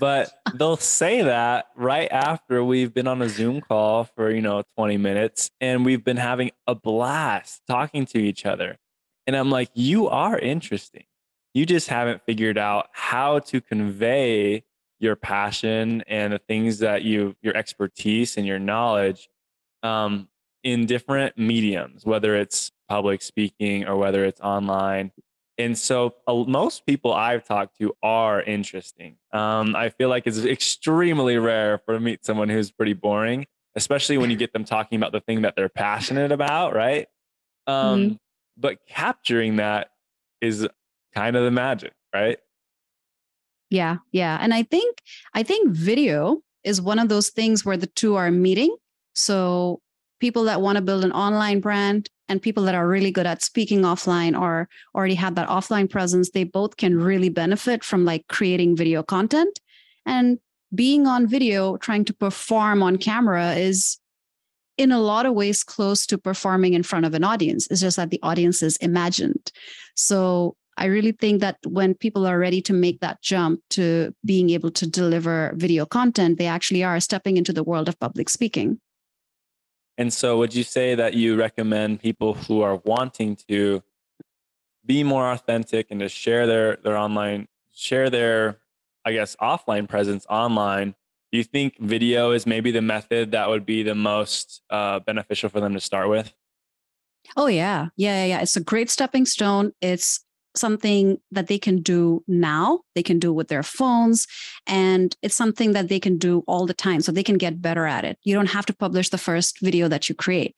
but 0.00 0.32
they'll 0.54 0.76
say 0.76 1.22
that 1.22 1.66
right 1.76 2.10
after 2.10 2.64
we've 2.64 2.92
been 2.92 3.06
on 3.06 3.22
a 3.22 3.28
Zoom 3.28 3.60
call 3.60 4.04
for, 4.04 4.30
you 4.32 4.42
know, 4.42 4.62
20 4.74 4.96
minutes 4.96 5.50
and 5.60 5.84
we've 5.84 6.04
been 6.04 6.16
having 6.16 6.50
a 6.66 6.74
blast 6.74 7.62
talking 7.68 8.04
to 8.06 8.18
each 8.18 8.44
other. 8.44 8.78
And 9.28 9.36
I'm 9.36 9.50
like, 9.50 9.70
you 9.74 10.08
are 10.08 10.36
interesting. 10.36 11.04
You 11.54 11.64
just 11.64 11.88
haven't 11.88 12.22
figured 12.26 12.58
out 12.58 12.88
how 12.92 13.38
to 13.40 13.60
convey 13.60 14.64
your 14.98 15.14
passion 15.14 16.02
and 16.08 16.32
the 16.32 16.38
things 16.38 16.80
that 16.80 17.02
you, 17.02 17.36
your 17.42 17.56
expertise 17.56 18.36
and 18.36 18.46
your 18.46 18.58
knowledge 18.58 19.28
um, 19.82 20.28
in 20.62 20.86
different 20.86 21.36
mediums, 21.36 22.06
whether 22.06 22.36
it's 22.36 22.70
public 22.88 23.22
speaking 23.22 23.86
or 23.86 23.96
whether 23.96 24.24
it's 24.24 24.40
online. 24.40 25.12
And 25.58 25.76
so 25.76 26.14
uh, 26.26 26.44
most 26.46 26.86
people 26.86 27.12
I've 27.12 27.44
talked 27.44 27.78
to 27.78 27.94
are 28.02 28.42
interesting. 28.42 29.16
Um, 29.32 29.76
I 29.76 29.90
feel 29.90 30.08
like 30.08 30.26
it's 30.26 30.44
extremely 30.44 31.36
rare 31.38 31.78
for 31.78 31.94
to 31.94 32.00
meet 32.00 32.24
someone 32.24 32.48
who's 32.48 32.70
pretty 32.70 32.94
boring, 32.94 33.46
especially 33.76 34.18
when 34.18 34.30
you 34.30 34.36
get 34.36 34.52
them 34.52 34.64
talking 34.64 34.96
about 34.96 35.12
the 35.12 35.20
thing 35.20 35.42
that 35.42 35.54
they're 35.56 35.68
passionate 35.68 36.32
about, 36.32 36.74
right? 36.74 37.06
Um, 37.66 38.00
mm-hmm. 38.00 38.14
But 38.56 38.78
capturing 38.88 39.56
that 39.56 39.90
is 40.40 40.66
kind 41.14 41.36
of 41.36 41.44
the 41.44 41.50
magic, 41.50 41.92
right? 42.14 42.38
Yeah, 43.70 43.98
yeah. 44.10 44.38
And 44.40 44.52
I 44.52 44.64
think 44.64 44.98
I 45.34 45.42
think 45.42 45.70
video 45.70 46.42
is 46.64 46.80
one 46.80 46.98
of 46.98 47.08
those 47.08 47.30
things 47.30 47.64
where 47.64 47.76
the 47.76 47.86
two 47.86 48.16
are 48.16 48.30
meeting. 48.30 48.76
So 49.14 49.80
people 50.22 50.44
that 50.44 50.60
want 50.60 50.76
to 50.76 50.82
build 50.82 51.04
an 51.04 51.10
online 51.10 51.58
brand 51.58 52.08
and 52.28 52.40
people 52.40 52.62
that 52.62 52.76
are 52.76 52.86
really 52.86 53.10
good 53.10 53.26
at 53.26 53.42
speaking 53.42 53.82
offline 53.82 54.40
or 54.40 54.68
already 54.94 55.16
have 55.16 55.34
that 55.34 55.48
offline 55.48 55.90
presence, 55.90 56.30
they 56.30 56.44
both 56.44 56.76
can 56.76 56.96
really 56.96 57.28
benefit 57.28 57.82
from 57.82 58.04
like 58.04 58.24
creating 58.28 58.76
video 58.76 59.02
content. 59.02 59.58
And 60.06 60.38
being 60.72 61.08
on 61.08 61.26
video, 61.26 61.76
trying 61.76 62.04
to 62.04 62.14
perform 62.14 62.84
on 62.84 62.98
camera 62.98 63.54
is 63.54 63.98
in 64.78 64.92
a 64.92 65.00
lot 65.00 65.26
of 65.26 65.34
ways 65.34 65.64
close 65.64 66.06
to 66.06 66.16
performing 66.16 66.74
in 66.74 66.84
front 66.84 67.04
of 67.04 67.14
an 67.14 67.24
audience. 67.24 67.66
It's 67.68 67.80
just 67.80 67.96
that 67.96 68.10
the 68.10 68.22
audience 68.22 68.62
is 68.62 68.76
imagined. 68.76 69.50
So 69.96 70.54
I 70.76 70.84
really 70.84 71.12
think 71.12 71.40
that 71.40 71.56
when 71.66 71.94
people 71.94 72.26
are 72.26 72.38
ready 72.38 72.62
to 72.62 72.72
make 72.72 73.00
that 73.00 73.20
jump 73.22 73.58
to 73.70 74.14
being 74.24 74.50
able 74.50 74.70
to 74.70 74.86
deliver 74.86 75.52
video 75.56 75.84
content, 75.84 76.38
they 76.38 76.46
actually 76.46 76.84
are 76.84 77.00
stepping 77.00 77.36
into 77.36 77.52
the 77.52 77.64
world 77.64 77.88
of 77.88 77.98
public 77.98 78.28
speaking. 78.28 78.78
And 80.02 80.12
so, 80.12 80.36
would 80.38 80.52
you 80.52 80.64
say 80.64 80.96
that 80.96 81.14
you 81.14 81.36
recommend 81.36 82.00
people 82.00 82.34
who 82.34 82.60
are 82.60 82.82
wanting 82.84 83.36
to 83.48 83.84
be 84.84 85.04
more 85.04 85.30
authentic 85.30 85.92
and 85.92 86.00
to 86.00 86.08
share 86.08 86.44
their 86.44 86.74
their 86.74 86.96
online, 86.96 87.46
share 87.72 88.10
their, 88.10 88.58
I 89.04 89.12
guess, 89.12 89.36
offline 89.36 89.88
presence 89.88 90.26
online? 90.28 90.96
Do 91.30 91.38
you 91.38 91.44
think 91.44 91.78
video 91.78 92.32
is 92.32 92.48
maybe 92.48 92.72
the 92.72 92.82
method 92.82 93.30
that 93.30 93.48
would 93.48 93.64
be 93.64 93.84
the 93.84 93.94
most 93.94 94.62
uh, 94.70 94.98
beneficial 94.98 95.48
for 95.48 95.60
them 95.60 95.72
to 95.74 95.80
start 95.80 96.08
with? 96.08 96.34
Oh 97.36 97.46
yeah, 97.46 97.90
yeah, 97.94 98.24
yeah. 98.24 98.40
It's 98.40 98.56
a 98.56 98.60
great 98.60 98.90
stepping 98.90 99.24
stone. 99.24 99.70
It's 99.80 100.24
something 100.56 101.18
that 101.30 101.46
they 101.46 101.58
can 101.58 101.80
do 101.80 102.22
now. 102.26 102.80
They 102.94 103.02
can 103.02 103.18
do 103.18 103.32
with 103.32 103.48
their 103.48 103.62
phones 103.62 104.26
and 104.66 105.16
it's 105.22 105.34
something 105.34 105.72
that 105.72 105.88
they 105.88 106.00
can 106.00 106.18
do 106.18 106.44
all 106.46 106.66
the 106.66 106.74
time 106.74 107.00
so 107.00 107.12
they 107.12 107.22
can 107.22 107.38
get 107.38 107.62
better 107.62 107.86
at 107.86 108.04
it. 108.04 108.18
You 108.22 108.34
don't 108.34 108.50
have 108.50 108.66
to 108.66 108.74
publish 108.74 109.08
the 109.08 109.18
first 109.18 109.60
video 109.60 109.88
that 109.88 110.08
you 110.08 110.14
create. 110.14 110.56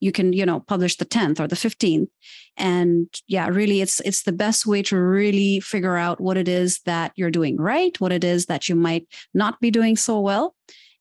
You 0.00 0.12
can 0.12 0.32
you 0.32 0.46
know 0.46 0.60
publish 0.60 0.96
the 0.96 1.04
10th 1.04 1.40
or 1.40 1.46
the 1.46 1.56
15th 1.56 2.08
and 2.56 3.06
yeah 3.28 3.48
really 3.48 3.82
it's 3.82 4.00
it's 4.00 4.22
the 4.22 4.32
best 4.32 4.66
way 4.66 4.82
to 4.84 4.96
really 4.96 5.60
figure 5.60 5.96
out 5.96 6.20
what 6.20 6.38
it 6.38 6.48
is 6.48 6.80
that 6.86 7.12
you're 7.16 7.30
doing 7.30 7.58
right 7.58 8.00
what 8.00 8.10
it 8.10 8.24
is 8.24 8.46
that 8.46 8.66
you 8.66 8.74
might 8.74 9.06
not 9.34 9.60
be 9.60 9.70
doing 9.70 9.96
so 9.96 10.18
well 10.18 10.54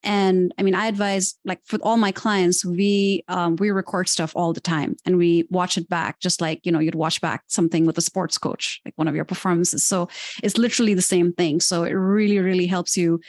and 0.04 0.54
i 0.58 0.64
mean 0.64 0.76
i 0.76 0.88
advise 0.88 1.36
like 1.44 1.60
for 1.66 1.78
all 1.82 1.98
my 1.98 2.12
clients 2.12 2.64
we 2.64 3.24
um, 3.28 3.56
we 3.58 3.70
record 3.70 4.08
stuff 4.08 4.32
all 4.36 4.54
the 4.54 4.62
time 4.62 4.96
and 5.06 5.18
we 5.18 5.46
watch 5.50 5.78
it 5.78 5.90
back 5.90 6.20
just 6.20 6.42
like 6.42 6.66
you 6.66 6.72
know 6.72 6.80
you'd 6.80 6.96
watch 6.96 7.20
back 7.22 7.44
something 7.48 7.86
with 7.86 7.98
a 7.98 8.02
sports 8.02 8.38
coach 8.38 8.82
like 8.86 8.94
one 8.98 9.08
of 9.08 9.16
your 9.16 9.26
performances. 9.26 9.86
So 9.86 10.08
it's 10.42 10.58
literally 10.58 10.94
the 10.94 11.02
same 11.02 11.34
thing. 11.34 11.60
So 11.60 11.84
it 11.84 11.94
really 11.94 12.40
really 12.40 12.68
helps 12.68 12.96
you 12.98 13.20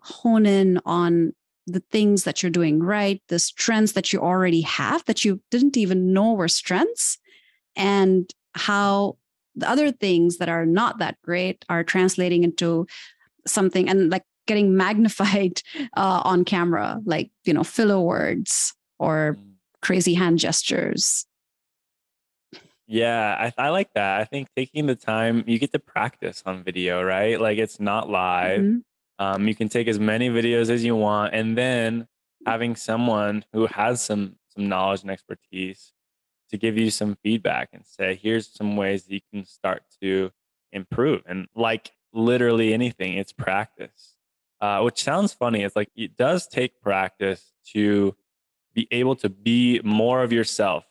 hone 0.00 0.46
in 0.46 0.80
on 0.84 1.32
the 1.66 1.82
things 1.90 2.24
that 2.24 2.42
you're 2.42 2.50
doing 2.50 2.80
right 2.80 3.20
the 3.28 3.40
strengths 3.40 3.92
that 3.92 4.12
you 4.12 4.20
already 4.20 4.60
have 4.60 5.04
that 5.06 5.24
you 5.24 5.40
didn't 5.50 5.76
even 5.76 6.12
know 6.12 6.32
were 6.32 6.48
strengths 6.48 7.18
and 7.74 8.30
how 8.54 9.16
the 9.56 9.68
other 9.68 9.90
things 9.90 10.36
that 10.36 10.48
are 10.48 10.66
not 10.66 10.98
that 10.98 11.16
great 11.22 11.64
are 11.68 11.82
translating 11.82 12.44
into 12.44 12.86
something. 13.46 13.88
And 13.88 14.10
like 14.10 14.24
getting 14.46 14.76
magnified 14.76 15.62
uh, 15.96 16.22
on 16.24 16.44
camera, 16.44 17.00
like, 17.04 17.30
you 17.44 17.52
know, 17.52 17.64
filler 17.64 18.00
words 18.00 18.74
or 18.98 19.36
mm. 19.38 19.52
crazy 19.82 20.14
hand 20.14 20.38
gestures. 20.38 21.26
Yeah, 22.88 23.36
I, 23.58 23.66
I, 23.66 23.68
like 23.70 23.92
that. 23.94 24.20
I 24.20 24.24
think 24.24 24.48
taking 24.56 24.86
the 24.86 24.94
time, 24.94 25.42
you 25.46 25.58
get 25.58 25.72
to 25.72 25.80
practice 25.80 26.42
on 26.46 26.62
video, 26.62 27.02
right? 27.02 27.40
Like 27.40 27.58
it's 27.58 27.80
not 27.80 28.08
live. 28.08 28.60
Mm-hmm. 28.60 28.78
Um, 29.18 29.48
you 29.48 29.56
can 29.56 29.68
take 29.68 29.88
as 29.88 29.98
many 29.98 30.30
videos 30.30 30.70
as 30.70 30.84
you 30.84 30.94
want, 30.94 31.34
and 31.34 31.58
then 31.58 32.06
having 32.44 32.76
someone 32.76 33.44
who 33.52 33.66
has 33.66 34.00
some 34.00 34.36
some 34.54 34.68
knowledge 34.68 35.02
and 35.02 35.10
expertise 35.10 35.92
to 36.50 36.56
give 36.56 36.78
you 36.78 36.90
some 36.90 37.16
feedback 37.22 37.70
and 37.72 37.84
say, 37.84 38.18
here's 38.22 38.46
some 38.46 38.76
ways 38.76 39.04
that 39.04 39.14
you 39.14 39.20
can 39.32 39.44
start 39.44 39.82
to 40.00 40.30
improve. 40.72 41.22
And 41.26 41.48
like 41.54 41.92
literally 42.12 42.72
anything, 42.72 43.14
it's 43.14 43.32
practice 43.32 44.15
uh, 44.60 44.80
which 44.80 45.02
sounds 45.02 45.32
funny. 45.32 45.62
It's 45.62 45.76
like 45.76 45.90
it 45.96 46.16
does 46.16 46.46
take 46.46 46.80
practice 46.80 47.52
to 47.72 48.14
be 48.74 48.88
able 48.90 49.16
to 49.16 49.28
be 49.28 49.80
more 49.84 50.22
of 50.22 50.32
yourself 50.32 50.84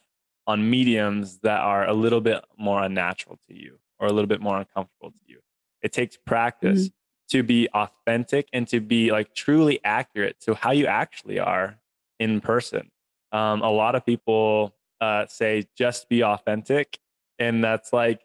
on 0.48 0.70
mediums 0.70 1.40
that 1.40 1.60
are 1.60 1.88
a 1.88 1.94
little 1.94 2.22
bit 2.22 2.44
more 2.58 2.84
unnatural 2.84 3.40
to 3.48 3.56
you 3.56 3.80
or 4.00 4.08
a 4.08 4.12
little 4.12 4.28
bit 4.28 4.42
more 4.42 4.58
uncomfortable 4.58 5.12
to 5.12 5.20
you. 5.26 5.40
It 5.82 5.94
takes 5.94 6.18
practice 6.18 6.88
mm-hmm. 6.88 7.38
to 7.38 7.44
be 7.44 7.70
authentic 7.74 8.48
and 8.54 8.68
to 8.68 8.80
be 8.80 9.12
like 9.12 9.34
truly 9.34 9.80
accurate 9.84 10.40
to 10.42 10.54
how 10.56 10.72
you 10.72 10.88
actually 10.88 11.40
are 11.40 11.80
in 12.20 12.42
person. 12.42 12.92
Um, 13.32 13.62
a 13.62 13.70
lot 13.70 13.96
of 13.96 14.06
people 14.06 14.76
uh, 15.02 15.26
say 15.28 15.66
just 15.78 16.10
be 16.10 16.24
authentic, 16.24 17.00
and 17.38 17.64
that's 17.64 17.92
like 17.92 18.22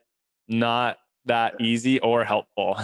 not 0.49 0.99
that 1.27 1.61
easy 1.61 1.99
or 2.01 2.25
helpful. 2.25 2.79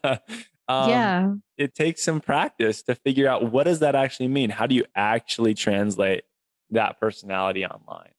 Um, 0.68 0.88
yeah. 0.90 1.34
It 1.56 1.74
takes 1.74 2.02
some 2.02 2.20
practice 2.20 2.82
to 2.84 2.94
figure 2.94 3.28
out 3.28 3.50
what 3.50 3.64
does 3.64 3.80
that 3.80 3.94
actually 3.94 4.28
mean? 4.28 4.50
How 4.50 4.66
do 4.66 4.74
you 4.74 4.84
actually 4.94 5.54
translate 5.54 6.24
that 6.70 7.00
personality 7.00 7.64
online? 7.66 8.12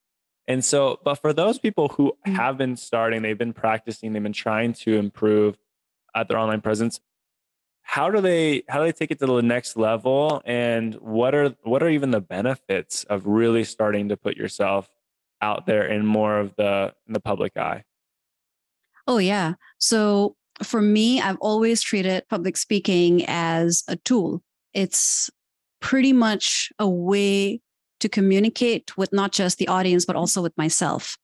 And 0.47 0.63
so, 0.63 0.99
but 1.03 1.15
for 1.15 1.31
those 1.31 1.57
people 1.57 1.89
who 1.89 2.17
mm. 2.27 2.35
have 2.35 2.57
been 2.57 2.75
starting, 2.75 3.21
they've 3.21 3.37
been 3.37 3.53
practicing, 3.53 4.13
they've 4.13 4.21
been 4.23 4.33
trying 4.33 4.73
to 4.73 4.97
improve 4.97 5.57
at 6.15 6.27
their 6.27 6.37
online 6.37 6.61
presence. 6.61 6.99
How 7.81 8.09
do 8.09 8.21
they 8.21 8.63
how 8.69 8.79
do 8.79 8.85
they 8.85 8.91
take 8.91 9.11
it 9.11 9.19
to 9.19 9.25
the 9.25 9.41
next 9.41 9.75
level? 9.77 10.41
And 10.45 10.95
what 10.95 11.35
are 11.35 11.55
what 11.63 11.83
are 11.83 11.89
even 11.89 12.11
the 12.11 12.21
benefits 12.21 13.03
of 13.05 13.27
really 13.27 13.63
starting 13.63 14.09
to 14.09 14.17
put 14.17 14.37
yourself 14.37 14.89
out 15.41 15.65
there 15.65 15.85
in 15.85 16.05
more 16.05 16.39
of 16.39 16.55
the 16.55 16.93
in 17.07 17.13
the 17.13 17.19
public 17.19 17.57
eye? 17.57 17.83
Oh 19.05 19.17
yeah. 19.17 19.55
So 19.79 20.37
for 20.61 20.81
me, 20.81 21.19
I've 21.21 21.37
always 21.41 21.81
treated 21.81 22.27
public 22.29 22.57
speaking 22.57 23.25
as 23.27 23.83
a 23.87 23.95
tool. 23.95 24.43
It's 24.73 25.29
pretty 25.79 26.13
much 26.13 26.71
a 26.79 26.87
way 26.87 27.61
to 27.99 28.09
communicate 28.09 28.97
with 28.97 29.13
not 29.13 29.31
just 29.31 29.57
the 29.57 29.67
audience, 29.67 30.05
but 30.05 30.15
also 30.15 30.41
with 30.41 30.57
myself. 30.57 31.17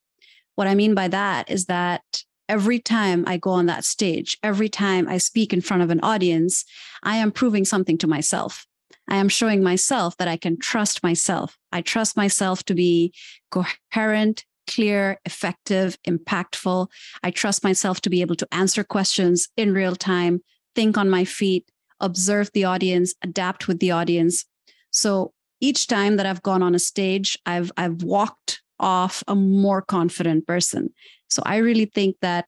What 0.56 0.68
I 0.68 0.76
mean 0.76 0.96
by 0.96 1.08
that 1.10 1.50
is 1.50 1.66
that 1.66 2.24
every 2.48 2.80
time 2.80 3.24
I 3.28 3.38
go 3.38 3.52
on 3.52 3.68
that 3.68 3.86
stage, 3.86 4.38
every 4.44 4.70
time 4.70 5.08
I 5.08 5.18
speak 5.18 5.54
in 5.54 5.62
front 5.62 5.84
of 5.84 5.90
an 5.90 6.00
audience, 6.02 6.66
I 7.04 7.18
am 7.18 7.32
proving 7.32 7.64
something 7.64 7.98
to 8.00 8.08
myself. 8.08 8.66
I 9.08 9.18
am 9.18 9.30
showing 9.30 9.64
myself 9.64 10.18
that 10.18 10.28
I 10.28 10.38
can 10.38 10.58
trust 10.60 11.04
myself. 11.04 11.58
I 11.72 11.82
trust 11.82 12.18
myself 12.18 12.64
to 12.66 12.76
be 12.76 13.14
coherent, 13.52 14.46
clear, 14.70 15.20
effective, 15.26 15.98
impactful. 16.08 16.88
I 17.24 17.32
trust 17.32 17.64
myself 17.64 18.02
to 18.02 18.10
be 18.10 18.22
able 18.22 18.36
to 18.36 18.48
answer 18.52 18.84
questions 18.84 19.50
in 19.58 19.74
real 19.74 19.96
time, 19.96 20.42
think 20.76 20.98
on 20.98 21.10
my 21.10 21.26
feet, 21.26 21.66
observe 22.00 22.50
the 22.54 22.66
audience, 22.66 23.14
adapt 23.24 23.68
with 23.68 23.80
the 23.80 23.92
audience. 23.92 24.46
So 24.92 25.34
each 25.60 25.88
time 25.88 26.18
that 26.18 26.26
I've 26.26 26.44
gone 26.44 26.64
on 26.64 26.76
a 26.76 26.80
stage, 26.80 27.38
I've 27.46 27.72
I've 27.76 28.04
walked 28.04 28.62
off 28.80 29.24
a 29.28 29.36
more 29.36 29.82
confident 29.82 30.48
person. 30.48 30.94
So 31.30 31.42
I 31.46 31.58
really 31.58 31.86
think 31.86 32.16
that 32.22 32.48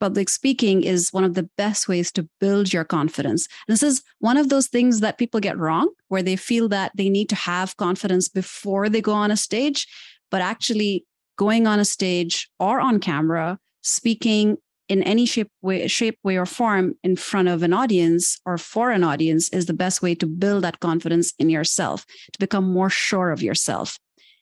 public 0.00 0.28
speaking 0.28 0.82
is 0.82 1.12
one 1.12 1.24
of 1.24 1.34
the 1.34 1.48
best 1.56 1.88
ways 1.88 2.12
to 2.12 2.28
build 2.40 2.72
your 2.72 2.84
confidence. 2.84 3.48
This 3.68 3.82
is 3.82 4.02
one 4.18 4.36
of 4.36 4.48
those 4.48 4.66
things 4.66 5.00
that 5.00 5.18
people 5.18 5.40
get 5.40 5.56
wrong, 5.56 5.88
where 6.08 6.22
they 6.22 6.36
feel 6.36 6.68
that 6.68 6.92
they 6.94 7.08
need 7.08 7.28
to 7.30 7.36
have 7.36 7.76
confidence 7.76 8.28
before 8.28 8.90
they 8.90 9.00
go 9.00 9.12
on 9.12 9.30
a 9.30 9.36
stage. 9.36 9.86
But 10.34 10.42
actually, 10.42 11.06
going 11.38 11.68
on 11.68 11.78
a 11.78 11.84
stage 11.84 12.50
or 12.58 12.80
on 12.80 12.98
camera, 12.98 13.56
speaking 13.82 14.56
in 14.88 15.00
any 15.04 15.26
shape 15.26 15.48
way, 15.62 15.86
shape, 15.86 16.18
way, 16.24 16.36
or 16.36 16.44
form 16.44 16.94
in 17.04 17.14
front 17.14 17.46
of 17.46 17.62
an 17.62 17.72
audience 17.72 18.40
or 18.44 18.58
for 18.58 18.90
an 18.90 19.04
audience 19.04 19.48
is 19.50 19.66
the 19.66 19.72
best 19.72 20.02
way 20.02 20.12
to 20.16 20.26
build 20.26 20.64
that 20.64 20.80
confidence 20.80 21.32
in 21.38 21.50
yourself, 21.50 22.04
to 22.32 22.38
become 22.40 22.64
more 22.64 22.90
sure 22.90 23.30
of 23.30 23.44
yourself. 23.44 23.96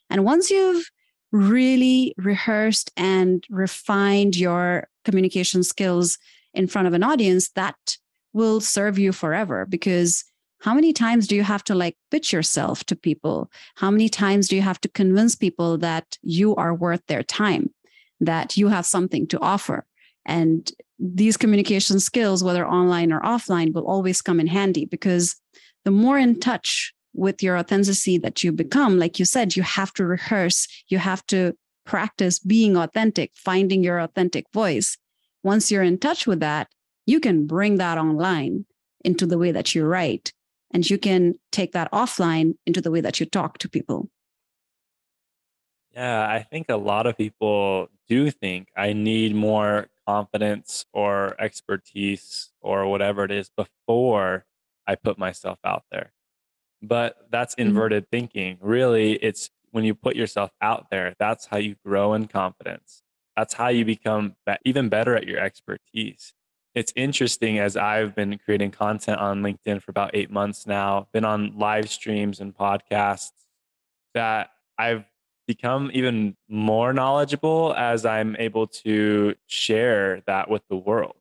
And 0.09 0.25
once 0.25 0.51
you've 0.51 0.91
really 1.31 2.15
rehearsed 2.17 2.91
and 2.97 3.45
refined 3.51 4.35
your 4.35 4.89
communication 5.05 5.63
skills 5.63 6.17
in 6.55 6.69
front 6.69 6.89
of 6.89 6.95
an 6.95 7.03
audience, 7.03 7.51
that 7.51 7.99
will 8.33 8.63
serve 8.63 8.99
you 8.99 9.13
forever 9.13 9.67
because 9.67 10.25
how 10.63 10.75
many 10.75 10.93
times 10.93 11.27
do 11.27 11.35
you 11.35 11.43
have 11.43 11.65
to 11.65 11.75
like 11.75 11.97
pitch 12.13 12.33
yourself 12.33 12.85
to 12.85 12.95
people? 12.95 13.51
How 13.75 13.91
many 13.91 14.09
times 14.09 14.47
do 14.47 14.55
you 14.55 14.63
have 14.63 14.81
to 14.83 14.89
convince 14.89 15.35
people 15.35 15.77
that 15.79 16.17
you 16.23 16.55
are 16.55 16.73
worth 16.73 17.05
their 17.09 17.25
time, 17.25 17.71
that 18.21 18.57
you 18.57 18.69
have 18.69 18.87
something 18.87 19.27
to 19.27 19.41
offer? 19.41 19.85
And 20.25 20.71
these 21.01 21.37
communication 21.37 21.99
skills, 21.99 22.45
whether 22.45 22.65
online 22.65 23.13
or 23.13 23.21
offline, 23.23 23.73
will 23.73 23.89
always 23.89 24.23
come 24.23 24.39
in 24.39 24.47
handy 24.47 24.85
because 24.85 25.35
the 25.85 25.91
more 25.91 26.17
in 26.17 26.39
touch 26.39 26.95
with 27.13 27.43
your 27.43 27.59
authenticity 27.59 28.19
that 28.19 28.45
you 28.45 28.53
become, 28.53 29.01
like 29.01 29.19
you 29.19 29.25
said, 29.25 29.57
you 29.57 29.65
have 29.65 29.93
to 29.95 30.07
rehearse, 30.07 30.69
you 30.87 30.99
have 30.99 31.27
to 31.27 31.57
practice 31.85 32.39
being 32.39 32.77
authentic, 32.77 33.33
finding 33.35 33.83
your 33.83 33.99
authentic 33.99 34.47
voice. 34.53 34.97
Once 35.43 35.73
you're 35.73 35.83
in 35.83 35.99
touch 35.99 36.25
with 36.25 36.39
that, 36.39 36.69
you 37.05 37.19
can 37.19 37.49
bring 37.49 37.79
that 37.79 37.99
online 37.99 38.65
into 39.05 39.27
the 39.27 39.39
way 39.39 39.51
that 39.51 39.75
you 39.75 39.85
write, 39.85 40.33
and 40.73 40.89
you 40.89 40.99
can 40.99 41.35
take 41.51 41.73
that 41.73 41.91
offline 41.93 42.55
into 42.67 42.81
the 42.81 42.91
way 42.91 43.01
that 43.01 43.21
you 43.21 43.27
talk 43.27 43.59
to 43.59 43.69
people. 43.69 44.09
Yeah, 45.95 46.27
I 46.27 46.43
think 46.43 46.67
a 46.71 46.77
lot 46.77 47.07
of 47.07 47.19
people 47.19 47.89
do 48.09 48.31
think 48.31 48.69
I 48.77 48.95
need 48.95 49.35
more 49.35 49.89
confidence 50.07 50.87
or 50.93 51.41
expertise 51.41 52.51
or 52.61 52.87
whatever 52.87 53.25
it 53.25 53.31
is 53.31 53.51
before 53.51 54.47
I 54.87 54.95
put 54.95 55.19
myself 55.19 55.59
out 55.65 55.85
there. 55.91 56.13
But 56.81 57.17
that's 57.31 57.55
mm-hmm. 57.55 57.69
inverted 57.69 58.05
mm-hmm. 58.05 58.17
thinking. 58.17 58.59
Really, 58.61 59.13
it's 59.15 59.51
when 59.71 59.85
you 59.85 59.95
put 59.95 60.17
yourself 60.17 60.51
out 60.61 60.89
there, 60.91 61.15
that's 61.19 61.47
how 61.47 61.59
you 61.59 61.77
grow 61.85 62.15
in 62.15 62.27
confidence. 62.27 63.03
That's 63.37 63.55
how 63.55 63.69
you 63.69 63.85
become 63.85 64.37
even 64.65 64.89
better 64.89 65.17
at 65.17 65.27
your 65.27 65.41
expertise. 65.41 66.35
It's 66.75 66.93
interesting 66.97 67.59
as 67.59 67.77
I've 67.77 68.15
been 68.15 68.39
creating 68.39 68.71
content 68.71 69.19
on 69.21 69.43
LinkedIn 69.43 69.83
for 69.83 69.91
about 69.91 70.13
eight 70.15 70.31
months 70.31 70.67
now, 70.67 71.09
been 71.13 71.25
on 71.25 71.59
live 71.59 71.91
streams 71.91 72.41
and 72.41 72.57
podcasts, 72.57 73.33
that 74.15 74.51
I've 74.79 75.05
become 75.47 75.91
even 75.93 76.37
more 76.49 76.93
knowledgeable 76.93 77.75
as 77.77 78.07
I'm 78.07 78.37
able 78.39 78.67
to 78.69 79.35
share 79.47 80.23
that 80.27 80.49
with 80.49 80.63
the 80.69 80.77
world. 80.77 81.17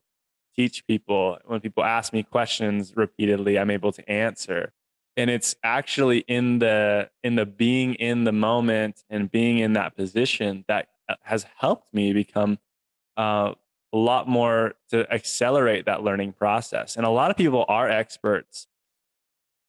Teach 0.55 0.85
people 0.87 1.37
when 1.45 1.59
people 1.59 1.83
ask 1.83 2.13
me 2.13 2.23
questions 2.23 2.93
repeatedly, 2.95 3.59
I'm 3.59 3.71
able 3.71 3.91
to 3.91 4.09
answer. 4.09 4.73
And 5.17 5.29
it's 5.29 5.55
actually 5.63 6.19
in 6.19 6.59
the 6.59 7.09
in 7.23 7.35
the 7.35 7.45
being 7.45 7.95
in 7.95 8.23
the 8.23 8.31
moment 8.31 9.03
and 9.09 9.29
being 9.29 9.59
in 9.59 9.73
that 9.73 9.97
position 9.97 10.63
that 10.69 10.87
uh, 11.09 11.15
has 11.23 11.45
helped 11.57 11.93
me 11.93 12.13
become 12.13 12.57
uh, 13.17 13.53
a 13.93 13.97
lot 13.97 14.27
more 14.27 14.73
to 14.89 15.11
accelerate 15.11 15.85
that 15.85 16.03
learning 16.03 16.33
process. 16.33 16.95
And 16.95 17.05
a 17.05 17.09
lot 17.09 17.31
of 17.31 17.37
people 17.37 17.65
are 17.67 17.89
experts 17.89 18.67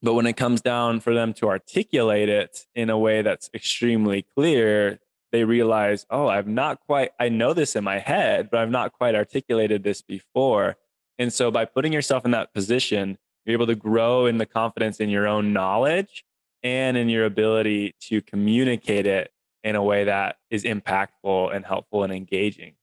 but 0.02 0.14
when 0.14 0.26
it 0.26 0.36
comes 0.36 0.60
down 0.60 1.00
for 1.00 1.14
them 1.14 1.32
to 1.34 1.48
articulate 1.48 2.28
it 2.28 2.66
in 2.74 2.90
a 2.90 2.98
way 2.98 3.22
that's 3.22 3.48
extremely 3.54 4.26
clear, 4.36 4.98
they 5.30 5.44
realize, 5.44 6.04
oh, 6.10 6.26
I've 6.26 6.48
not 6.48 6.80
quite, 6.80 7.12
I 7.20 7.28
know 7.28 7.54
this 7.54 7.76
in 7.76 7.84
my 7.84 8.00
head, 8.00 8.50
but 8.50 8.60
I've 8.60 8.70
not 8.70 8.92
quite 8.92 9.14
articulated 9.14 9.84
this 9.84 10.02
before. 10.02 10.76
And 11.18 11.32
so 11.32 11.50
by 11.52 11.66
putting 11.66 11.92
yourself 11.92 12.24
in 12.24 12.32
that 12.32 12.52
position, 12.52 13.16
you're 13.44 13.54
able 13.54 13.68
to 13.68 13.76
grow 13.76 14.26
in 14.26 14.38
the 14.38 14.46
confidence 14.46 14.98
in 14.98 15.08
your 15.08 15.28
own 15.28 15.52
knowledge 15.52 16.24
and 16.64 16.96
in 16.96 17.08
your 17.08 17.24
ability 17.24 17.94
to 18.00 18.20
communicate 18.22 19.06
it 19.06 19.30
in 19.62 19.76
a 19.76 19.82
way 19.82 20.04
that 20.04 20.36
is 20.50 20.64
impactful 20.64 21.54
and 21.54 21.64
helpful 21.64 22.02
and 22.02 22.12
engaging. 22.12 22.74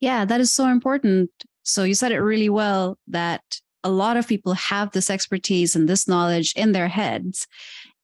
Yeah, 0.00 0.24
that 0.24 0.40
is 0.40 0.52
so 0.52 0.68
important. 0.68 1.30
So 1.62 1.84
you 1.84 1.94
said 1.94 2.12
it 2.12 2.20
really 2.20 2.48
well 2.48 2.98
that 3.08 3.42
a 3.82 3.90
lot 3.90 4.16
of 4.16 4.28
people 4.28 4.54
have 4.54 4.92
this 4.92 5.10
expertise 5.10 5.74
and 5.74 5.88
this 5.88 6.08
knowledge 6.08 6.52
in 6.56 6.72
their 6.72 6.88
heads. 6.88 7.46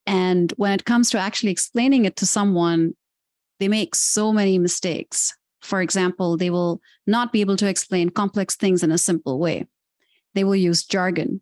And 0.05 0.51
when 0.57 0.73
it 0.73 0.85
comes 0.85 1.09
to 1.11 1.19
actually 1.19 1.51
explaining 1.51 2.05
it 2.05 2.15
to 2.17 2.25
someone, 2.25 2.93
they 3.59 3.67
make 3.67 3.95
so 3.95 4.33
many 4.33 4.57
mistakes. 4.57 5.33
For 5.61 5.81
example, 5.81 6.35
they 6.35 6.49
will 6.49 6.81
not 7.07 7.31
be 7.31 7.41
able 7.41 7.55
to 7.57 7.67
explain 7.67 8.09
complex 8.09 8.55
things 8.55 8.83
in 8.83 8.91
a 8.91 8.97
simple 8.97 9.39
way. 9.39 9.65
They 10.33 10.43
will 10.43 10.55
use 10.55 10.83
jargon. 10.83 11.41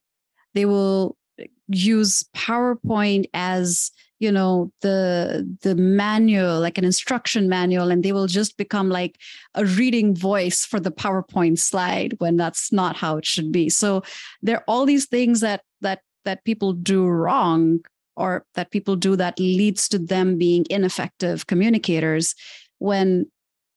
They 0.54 0.66
will 0.66 1.18
use 1.68 2.24
PowerPoint 2.36 3.26
as 3.34 3.92
you 4.20 4.32
know 4.32 4.72
the 4.82 5.58
the 5.64 5.74
manual 5.76 6.60
like 6.60 6.78
an 6.78 6.86
instruction 6.86 7.50
manual 7.50 7.90
and 7.90 8.04
they 8.04 8.12
will 8.12 8.28
just 8.28 8.56
become 8.56 8.88
like 8.88 9.18
a 9.56 9.66
reading 9.66 10.16
voice 10.16 10.64
for 10.64 10.80
the 10.80 10.92
powerpoint 10.92 11.58
slide 11.58 12.14
when 12.20 12.38
that's 12.38 12.72
not 12.72 12.96
how 12.96 13.18
it 13.18 13.26
should 13.26 13.52
be. 13.52 13.68
So 13.70 14.04
there 14.42 14.58
are 14.58 14.64
all 14.68 14.86
these 14.86 15.08
things 15.08 15.40
that 15.40 15.62
that 15.82 16.02
that 16.26 16.46
people 16.46 16.74
do 16.74 17.08
wrong 17.08 17.80
or 18.16 18.46
that 18.54 18.72
people 18.72 18.96
do 18.96 19.16
that 19.16 19.40
leads 19.40 19.88
to 19.90 19.98
them 19.98 20.38
being 20.38 20.66
ineffective 20.70 21.48
communicators 21.48 22.36
when 22.78 23.26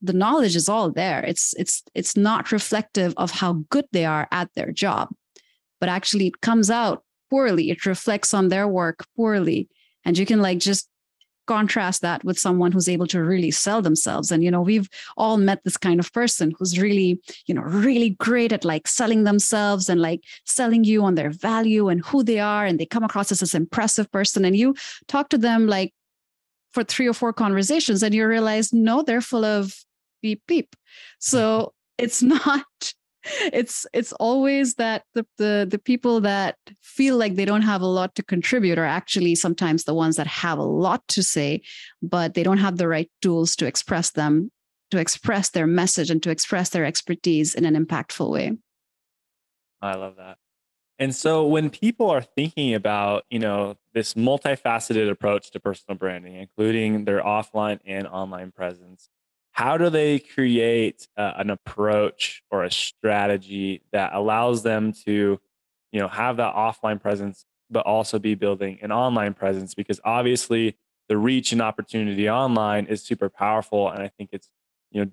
the 0.03 0.13
knowledge 0.13 0.57
is 0.57 0.69
all 0.69 0.91
there. 0.91 1.25
It's 1.25 1.55
it's 1.57 1.83
it's 1.95 2.17
not 2.17 2.53
reflective 2.53 3.15
of 3.17 3.31
how 3.31 3.65
good 3.71 3.87
they 3.93 4.05
are 4.05 4.29
at 4.31 4.51
their 4.55 4.73
job. 4.73 5.09
But 5.81 5.89
actually 5.89 6.27
it 6.27 6.43
comes 6.43 6.71
out 6.71 7.04
poorly. 7.35 7.69
It 7.69 7.85
reflects 7.85 8.33
on 8.33 8.49
their 8.49 8.69
work 8.69 9.05
poorly. 9.17 9.69
And 10.05 10.17
you 10.17 10.25
can 10.25 10.41
like 10.41 10.59
just 10.61 10.89
contrast 11.49 12.01
that 12.01 12.23
with 12.23 12.39
someone 12.39 12.71
who's 12.71 12.89
able 12.89 13.09
to 13.09 13.21
really 13.21 13.51
sell 13.51 13.83
themselves. 13.83 14.31
And 14.31 14.45
you 14.45 14.53
know 14.53 14.63
we've 14.63 14.89
all 15.17 15.37
met 15.37 15.65
this 15.65 15.77
kind 15.77 15.99
of 15.99 16.13
person 16.13 16.53
who's 16.57 16.79
really 16.79 17.21
you 17.49 17.55
know 17.57 17.63
really 17.63 18.11
great 18.11 18.53
at 18.53 18.65
like 18.65 18.87
selling 18.87 19.25
themselves 19.25 19.89
and 19.89 20.01
like 20.01 20.21
selling 20.45 20.85
you 20.85 21.03
on 21.03 21.17
their 21.17 21.31
value 21.31 21.89
and 21.89 22.05
who 22.05 22.23
they 22.23 22.39
are. 22.39 22.65
And 22.65 22.79
they 22.79 22.87
come 22.87 23.03
across 23.03 23.33
as 23.33 23.41
this 23.41 23.55
impressive 23.55 24.09
person. 24.13 24.45
And 24.45 24.57
you 24.57 24.77
talk 25.09 25.29
to 25.31 25.39
them 25.39 25.67
like 25.67 25.93
for 26.73 26.85
three 26.85 27.09
or 27.09 27.15
four 27.15 27.33
conversations 27.33 28.05
and 28.05 28.15
you 28.15 28.29
realize 28.29 28.73
no 28.73 29.03
they're 29.03 29.21
full 29.21 29.45
of 29.45 29.75
beep 30.23 30.43
beep. 30.47 30.77
So 31.19 31.41
mm-hmm. 31.41 32.05
it's 32.05 32.23
not 32.45 32.95
it's 33.53 33.87
it's 33.93 34.13
always 34.15 34.75
that 34.75 35.05
the, 35.15 35.27
the 35.39 35.67
the 35.71 35.79
people 35.79 36.21
that 36.21 36.57
feel 36.83 37.17
like 37.17 37.35
they 37.35 37.45
don't 37.45 37.63
have 37.63 37.81
a 37.81 37.87
lot 37.87 38.15
to 38.15 38.23
contribute 38.23 38.79
are 38.79 38.85
actually 38.85 39.35
sometimes 39.35 39.85
the 39.85 39.95
ones 39.95 40.17
that 40.17 40.27
have 40.27 40.59
a 40.59 40.63
lot 40.63 41.07
to 41.09 41.23
say 41.23 41.61
but 42.03 42.35
they 42.35 42.43
don't 42.43 42.59
have 42.59 42.77
the 42.77 42.89
right 42.89 43.11
tools 43.23 43.57
to 43.57 43.67
express 43.67 44.11
them 44.11 44.51
to 44.91 44.99
express 44.99 45.51
their 45.51 45.67
message 45.67 46.11
and 46.11 46.23
to 46.23 46.31
express 46.31 46.69
their 46.71 46.85
expertise 46.85 47.55
in 47.55 47.65
an 47.65 47.75
impactful 47.75 48.31
way. 48.31 48.57
I 49.83 49.95
love 49.97 50.17
that. 50.17 50.39
And 50.99 51.15
so 51.15 51.47
when 51.47 51.71
people 51.71 52.09
are 52.11 52.23
thinking 52.23 52.75
about 52.75 53.25
you 53.31 53.39
know 53.39 53.77
this 53.93 54.15
multifaceted 54.15 55.11
approach 55.11 55.51
to 55.53 55.61
personal 55.61 55.99
branding 55.99 56.37
including 56.37 57.05
their 57.05 57.23
offline 57.23 57.81
and 57.85 58.07
online 58.07 58.53
presence 58.53 59.09
how 59.55 59.79
do 59.79 59.89
they 59.89 60.19
create 60.19 61.07
uh, 61.17 61.35
an 61.37 61.49
approach 61.49 62.43
or 62.51 62.65
a 62.65 62.71
strategy 62.71 63.83
that 63.93 64.13
allows 64.13 64.65
them 64.65 64.93
to 64.93 65.41
you 65.93 66.01
know 66.01 66.09
have 66.09 66.37
that 66.37 66.55
offline 66.55 67.01
presence 67.01 67.47
but 67.71 67.87
also 67.87 68.19
be 68.19 68.35
building 68.35 68.79
an 68.83 68.93
online 68.93 69.33
presence 69.33 69.75
because 69.75 70.01
obviously 70.05 70.77
the 71.09 71.17
reach 71.17 71.53
and 71.53 71.63
opportunity 71.63 72.29
online 72.29 72.87
is 72.87 73.03
super 73.03 73.31
powerful 73.31 73.89
and 73.89 74.03
i 74.03 74.09
think 74.09 74.31
it's 74.33 74.51
you 74.91 75.05
know 75.05 75.11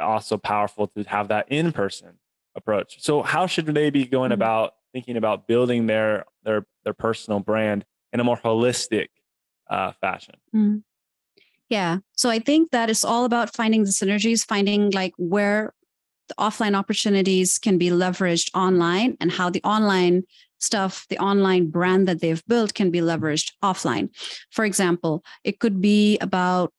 also 0.00 0.36
powerful 0.36 0.88
to 0.88 1.02
have 1.04 1.28
that 1.28 1.46
in 1.50 1.70
person 1.70 2.18
approach 2.56 3.02
so 3.02 3.22
how 3.22 3.46
should 3.46 3.66
they 3.66 3.90
be 3.90 4.06
going 4.06 4.30
mm-hmm. 4.30 4.40
about 4.40 4.74
thinking 4.92 5.16
about 5.16 5.46
building 5.46 5.86
their 5.86 6.24
their 6.42 6.66
their 6.84 6.94
personal 6.94 7.38
brand 7.38 7.84
in 8.12 8.20
a 8.20 8.24
more 8.24 8.38
holistic 8.38 9.08
uh, 9.68 9.92
fashion 10.00 10.36
mm-hmm. 10.54 10.78
Yeah. 11.74 11.98
So 12.12 12.30
I 12.30 12.38
think 12.38 12.70
that 12.70 12.88
it's 12.88 13.04
all 13.04 13.24
about 13.24 13.52
finding 13.52 13.82
the 13.82 13.90
synergies, 13.90 14.46
finding 14.46 14.92
like 14.92 15.12
where 15.16 15.74
the 16.28 16.34
offline 16.38 16.76
opportunities 16.76 17.58
can 17.58 17.78
be 17.78 17.88
leveraged 17.90 18.50
online 18.54 19.16
and 19.20 19.32
how 19.32 19.50
the 19.50 19.60
online 19.64 20.22
stuff, 20.60 21.04
the 21.08 21.18
online 21.18 21.70
brand 21.70 22.06
that 22.06 22.20
they've 22.20 22.44
built 22.46 22.74
can 22.74 22.92
be 22.92 23.00
leveraged 23.00 23.50
offline. 23.60 24.10
For 24.52 24.64
example, 24.64 25.24
it 25.42 25.58
could 25.58 25.80
be 25.80 26.16
about 26.18 26.72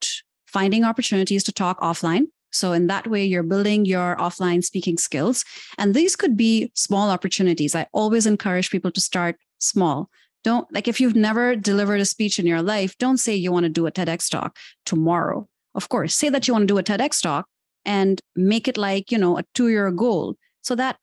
finding 0.48 0.86
opportunities 0.86 1.44
to 1.44 1.52
talk 1.52 1.78
offline. 1.82 2.28
So, 2.54 2.72
in 2.72 2.88
that 2.88 3.06
way, 3.06 3.26
you're 3.26 3.44
building 3.44 3.84
your 3.84 4.16
offline 4.16 4.64
speaking 4.64 4.98
skills. 4.98 5.44
And 5.78 5.94
these 5.94 6.16
could 6.16 6.38
be 6.38 6.72
small 6.74 7.10
opportunities. 7.10 7.76
I 7.76 7.88
always 7.92 8.26
encourage 8.26 8.70
people 8.70 8.92
to 8.92 9.02
start 9.02 9.36
small 9.60 10.10
Don't 10.46 10.72
like 10.72 10.88
if 10.88 11.02
you've 11.02 11.16
never 11.16 11.56
delivered 11.56 12.00
a 12.00 12.06
speech 12.06 12.38
in 12.38 12.46
your 12.46 12.62
life, 12.62 12.96
don't 13.00 13.18
say 13.18 13.34
you 13.36 13.52
want 13.52 13.64
to 13.64 13.70
do 13.70 13.88
a 13.88 13.92
TEDx 13.92 14.30
talk 14.30 14.56
tomorrow. 14.86 15.48
Of 15.74 15.90
course, 15.90 16.14
say 16.14 16.30
that 16.30 16.48
you 16.48 16.54
want 16.54 16.68
to 16.68 16.72
do 16.72 16.78
a 16.78 16.84
TEDx 16.84 17.20
talk 17.20 17.48
and 17.84 18.22
make 18.36 18.68
it 18.68 18.78
like, 18.78 19.12
you 19.12 19.18
know, 19.18 19.40
a 19.40 19.44
two 19.56 19.70
year 19.70 19.90
goal 19.90 20.36
so 20.62 20.76
that 20.76 20.98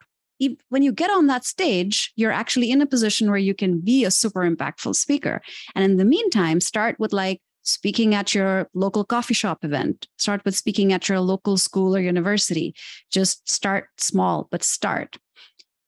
when 0.69 0.85
you 0.85 0.93
get 0.93 1.11
on 1.11 1.27
that 1.27 1.45
stage, 1.45 2.13
you're 2.15 2.31
actually 2.31 2.71
in 2.71 2.81
a 2.81 2.87
position 2.87 3.31
where 3.31 3.39
you 3.39 3.53
can 3.53 3.81
be 3.81 4.05
a 4.05 4.13
super 4.13 4.49
impactful 4.49 4.95
speaker. 4.95 5.43
And 5.75 5.85
in 5.85 5.97
the 5.97 6.05
meantime, 6.05 6.61
start 6.61 7.01
with 7.01 7.13
like 7.13 7.41
speaking 7.63 8.15
at 8.15 8.37
your 8.37 8.69
local 8.75 9.05
coffee 9.05 9.35
shop 9.35 9.65
event, 9.65 10.07
start 10.19 10.45
with 10.45 10.55
speaking 10.55 10.93
at 10.93 11.09
your 11.09 11.19
local 11.19 11.57
school 11.57 11.97
or 11.97 12.01
university. 12.01 12.77
Just 13.11 13.51
start 13.51 13.89
small, 13.99 14.47
but 14.53 14.63
start. 14.63 15.17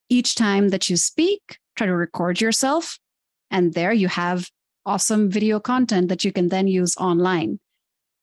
Each 0.08 0.34
time 0.34 0.70
that 0.70 0.90
you 0.90 0.96
speak, 0.96 1.58
try 1.76 1.86
to 1.86 1.94
record 1.94 2.40
yourself. 2.40 2.98
And 3.50 3.74
there 3.74 3.92
you 3.92 4.08
have 4.08 4.50
awesome 4.86 5.30
video 5.30 5.60
content 5.60 6.08
that 6.08 6.24
you 6.24 6.32
can 6.32 6.48
then 6.48 6.66
use 6.66 6.96
online. 6.96 7.60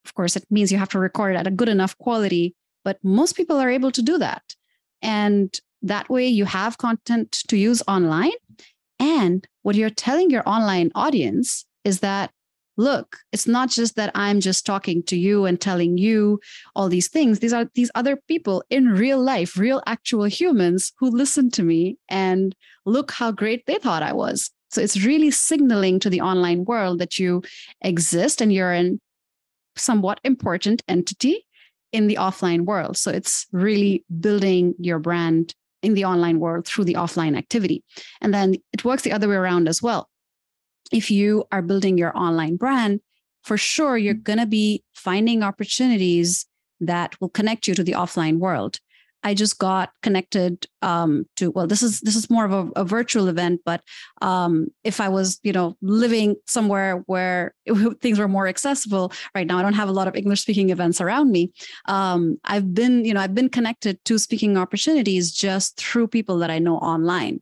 Of 0.05 0.13
course, 0.13 0.35
it 0.35 0.45
means 0.49 0.71
you 0.71 0.77
have 0.77 0.89
to 0.89 0.99
record 0.99 1.35
it 1.35 1.39
at 1.39 1.47
a 1.47 1.51
good 1.51 1.69
enough 1.69 1.97
quality, 1.97 2.55
but 2.83 2.97
most 3.03 3.35
people 3.35 3.57
are 3.57 3.69
able 3.69 3.91
to 3.91 4.01
do 4.01 4.17
that. 4.17 4.43
And 5.01 5.57
that 5.81 6.09
way 6.09 6.27
you 6.27 6.45
have 6.45 6.77
content 6.77 7.31
to 7.47 7.57
use 7.57 7.81
online. 7.87 8.31
And 8.99 9.47
what 9.63 9.75
you're 9.75 9.89
telling 9.89 10.29
your 10.29 10.47
online 10.47 10.91
audience 10.95 11.65
is 11.83 11.99
that 12.01 12.31
look 12.77 13.17
it's 13.31 13.47
not 13.47 13.69
just 13.69 13.95
that 13.95 14.11
i'm 14.15 14.39
just 14.39 14.65
talking 14.65 15.03
to 15.03 15.17
you 15.17 15.45
and 15.45 15.59
telling 15.59 15.97
you 15.97 16.39
all 16.75 16.87
these 16.87 17.09
things 17.09 17.39
these 17.39 17.51
are 17.51 17.69
these 17.75 17.91
other 17.95 18.15
people 18.27 18.63
in 18.69 18.87
real 18.87 19.21
life 19.21 19.57
real 19.57 19.81
actual 19.85 20.23
humans 20.23 20.93
who 20.99 21.09
listen 21.09 21.51
to 21.51 21.63
me 21.63 21.97
and 22.07 22.55
look 22.85 23.11
how 23.11 23.29
great 23.29 23.65
they 23.65 23.75
thought 23.75 24.01
i 24.01 24.13
was 24.13 24.51
so 24.71 24.81
it's 24.81 25.03
really 25.03 25.31
signaling 25.31 25.99
to 25.99 26.09
the 26.09 26.21
online 26.21 26.65
world 26.65 26.99
that 26.99 27.19
you 27.19 27.41
exist 27.81 28.41
and 28.41 28.53
you're 28.53 28.71
an 28.71 28.99
somewhat 29.75 30.19
important 30.23 30.81
entity 30.87 31.45
in 31.91 32.07
the 32.07 32.15
offline 32.15 32.61
world 32.61 32.97
so 32.97 33.11
it's 33.11 33.47
really 33.51 34.03
building 34.19 34.73
your 34.79 34.99
brand 34.99 35.53
in 35.81 35.93
the 35.93 36.05
online 36.05 36.39
world 36.39 36.65
through 36.65 36.85
the 36.85 36.93
offline 36.93 37.37
activity. 37.37 37.83
And 38.21 38.33
then 38.33 38.55
it 38.73 38.85
works 38.85 39.03
the 39.03 39.11
other 39.11 39.27
way 39.27 39.35
around 39.35 39.67
as 39.67 39.81
well. 39.81 40.09
If 40.91 41.09
you 41.09 41.45
are 41.51 41.61
building 41.61 41.97
your 41.97 42.15
online 42.17 42.57
brand, 42.57 43.01
for 43.43 43.57
sure, 43.57 43.97
you're 43.97 44.13
going 44.13 44.39
to 44.39 44.45
be 44.45 44.83
finding 44.93 45.41
opportunities 45.41 46.45
that 46.79 47.19
will 47.19 47.29
connect 47.29 47.67
you 47.67 47.73
to 47.75 47.83
the 47.83 47.93
offline 47.93 48.37
world. 48.37 48.79
I 49.23 49.33
just 49.33 49.57
got 49.59 49.91
connected 50.01 50.65
um, 50.81 51.25
to 51.37 51.51
well, 51.51 51.67
this 51.67 51.83
is 51.83 52.01
this 52.01 52.15
is 52.15 52.29
more 52.29 52.45
of 52.45 52.51
a, 52.51 52.81
a 52.81 52.83
virtual 52.83 53.27
event, 53.27 53.61
but 53.65 53.81
um, 54.21 54.67
if 54.83 54.99
I 54.99 55.09
was 55.09 55.39
you 55.43 55.53
know 55.53 55.77
living 55.81 56.35
somewhere 56.47 57.03
where 57.05 57.53
it, 57.65 57.73
things 58.01 58.19
were 58.19 58.27
more 58.27 58.47
accessible, 58.47 59.11
right 59.35 59.47
now 59.47 59.57
I 59.57 59.61
don't 59.61 59.73
have 59.73 59.89
a 59.89 59.93
lot 59.93 60.07
of 60.07 60.15
English 60.15 60.41
speaking 60.41 60.69
events 60.69 61.01
around 61.01 61.31
me. 61.31 61.51
Um, 61.85 62.37
I've 62.45 62.73
been 62.73 63.05
you 63.05 63.13
know 63.13 63.21
I've 63.21 63.35
been 63.35 63.49
connected 63.49 64.03
to 64.05 64.17
speaking 64.17 64.57
opportunities 64.57 65.31
just 65.31 65.77
through 65.77 66.07
people 66.07 66.39
that 66.39 66.49
I 66.49 66.59
know 66.59 66.77
online. 66.77 67.41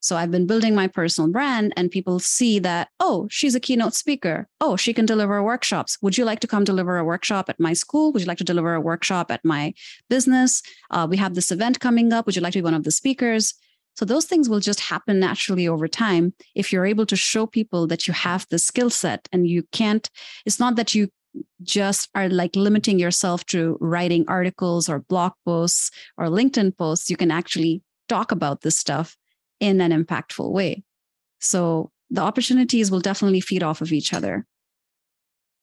So 0.00 0.16
I've 0.16 0.30
been 0.30 0.46
building 0.46 0.74
my 0.74 0.86
personal 0.86 1.30
brand, 1.30 1.72
and 1.76 1.90
people 1.90 2.20
see 2.20 2.58
that, 2.60 2.88
oh, 3.00 3.26
she's 3.30 3.54
a 3.54 3.60
keynote 3.60 3.94
speaker. 3.94 4.48
Oh, 4.60 4.76
she 4.76 4.94
can 4.94 5.06
deliver 5.06 5.42
workshops. 5.42 5.98
Would 6.02 6.16
you 6.16 6.24
like 6.24 6.40
to 6.40 6.46
come 6.46 6.64
deliver 6.64 6.98
a 6.98 7.04
workshop 7.04 7.48
at 7.48 7.58
my 7.58 7.72
school? 7.72 8.12
Would 8.12 8.22
you 8.22 8.28
like 8.28 8.38
to 8.38 8.44
deliver 8.44 8.74
a 8.74 8.80
workshop 8.80 9.30
at 9.30 9.44
my 9.44 9.74
business? 10.08 10.62
Uh, 10.90 11.06
we 11.10 11.16
have 11.16 11.34
this 11.34 11.50
event 11.50 11.80
coming 11.80 12.12
up. 12.12 12.26
Would 12.26 12.36
you 12.36 12.42
like 12.42 12.52
to 12.52 12.58
be 12.58 12.64
one 12.64 12.74
of 12.74 12.84
the 12.84 12.92
speakers? 12.92 13.54
So 13.96 14.04
those 14.04 14.26
things 14.26 14.48
will 14.48 14.60
just 14.60 14.78
happen 14.78 15.18
naturally 15.18 15.66
over 15.66 15.88
time 15.88 16.32
if 16.54 16.72
you're 16.72 16.86
able 16.86 17.06
to 17.06 17.16
show 17.16 17.46
people 17.46 17.88
that 17.88 18.06
you 18.06 18.14
have 18.14 18.46
the 18.48 18.58
skill 18.60 18.90
set 18.90 19.28
and 19.32 19.48
you 19.48 19.64
can't, 19.72 20.08
it's 20.46 20.60
not 20.60 20.76
that 20.76 20.94
you 20.94 21.08
just 21.62 22.08
are 22.14 22.28
like 22.28 22.54
limiting 22.54 23.00
yourself 23.00 23.44
to 23.46 23.76
writing 23.80 24.24
articles 24.28 24.88
or 24.88 25.00
blog 25.00 25.32
posts 25.44 25.90
or 26.16 26.26
LinkedIn 26.26 26.76
posts. 26.78 27.10
You 27.10 27.16
can 27.16 27.32
actually 27.32 27.82
talk 28.08 28.30
about 28.30 28.60
this 28.60 28.78
stuff 28.78 29.16
in 29.60 29.80
an 29.80 29.92
impactful 29.92 30.50
way. 30.50 30.84
So 31.40 31.90
the 32.10 32.20
opportunities 32.20 32.90
will 32.90 33.00
definitely 33.00 33.40
feed 33.40 33.62
off 33.62 33.80
of 33.80 33.92
each 33.92 34.12
other. 34.12 34.46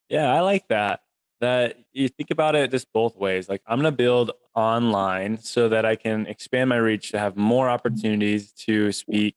Yeah, 0.10 0.34
I 0.34 0.42
like 0.42 0.68
that. 0.70 1.02
That 1.42 1.78
you 1.92 2.08
think 2.08 2.32
about 2.32 2.56
it 2.56 2.72
just 2.72 2.92
both 2.94 3.18
ways. 3.18 3.50
Like 3.50 3.62
I'm 3.68 3.80
going 3.80 3.92
to 3.92 3.96
build 3.96 4.32
online 4.56 5.38
so 5.38 5.68
that 5.70 5.86
I 5.86 5.96
can 5.96 6.28
expand 6.28 6.70
my 6.70 6.78
reach 6.78 7.12
to 7.12 7.20
have 7.20 7.36
more 7.36 7.70
opportunities 7.70 8.52
to 8.66 8.92
speak 8.92 9.36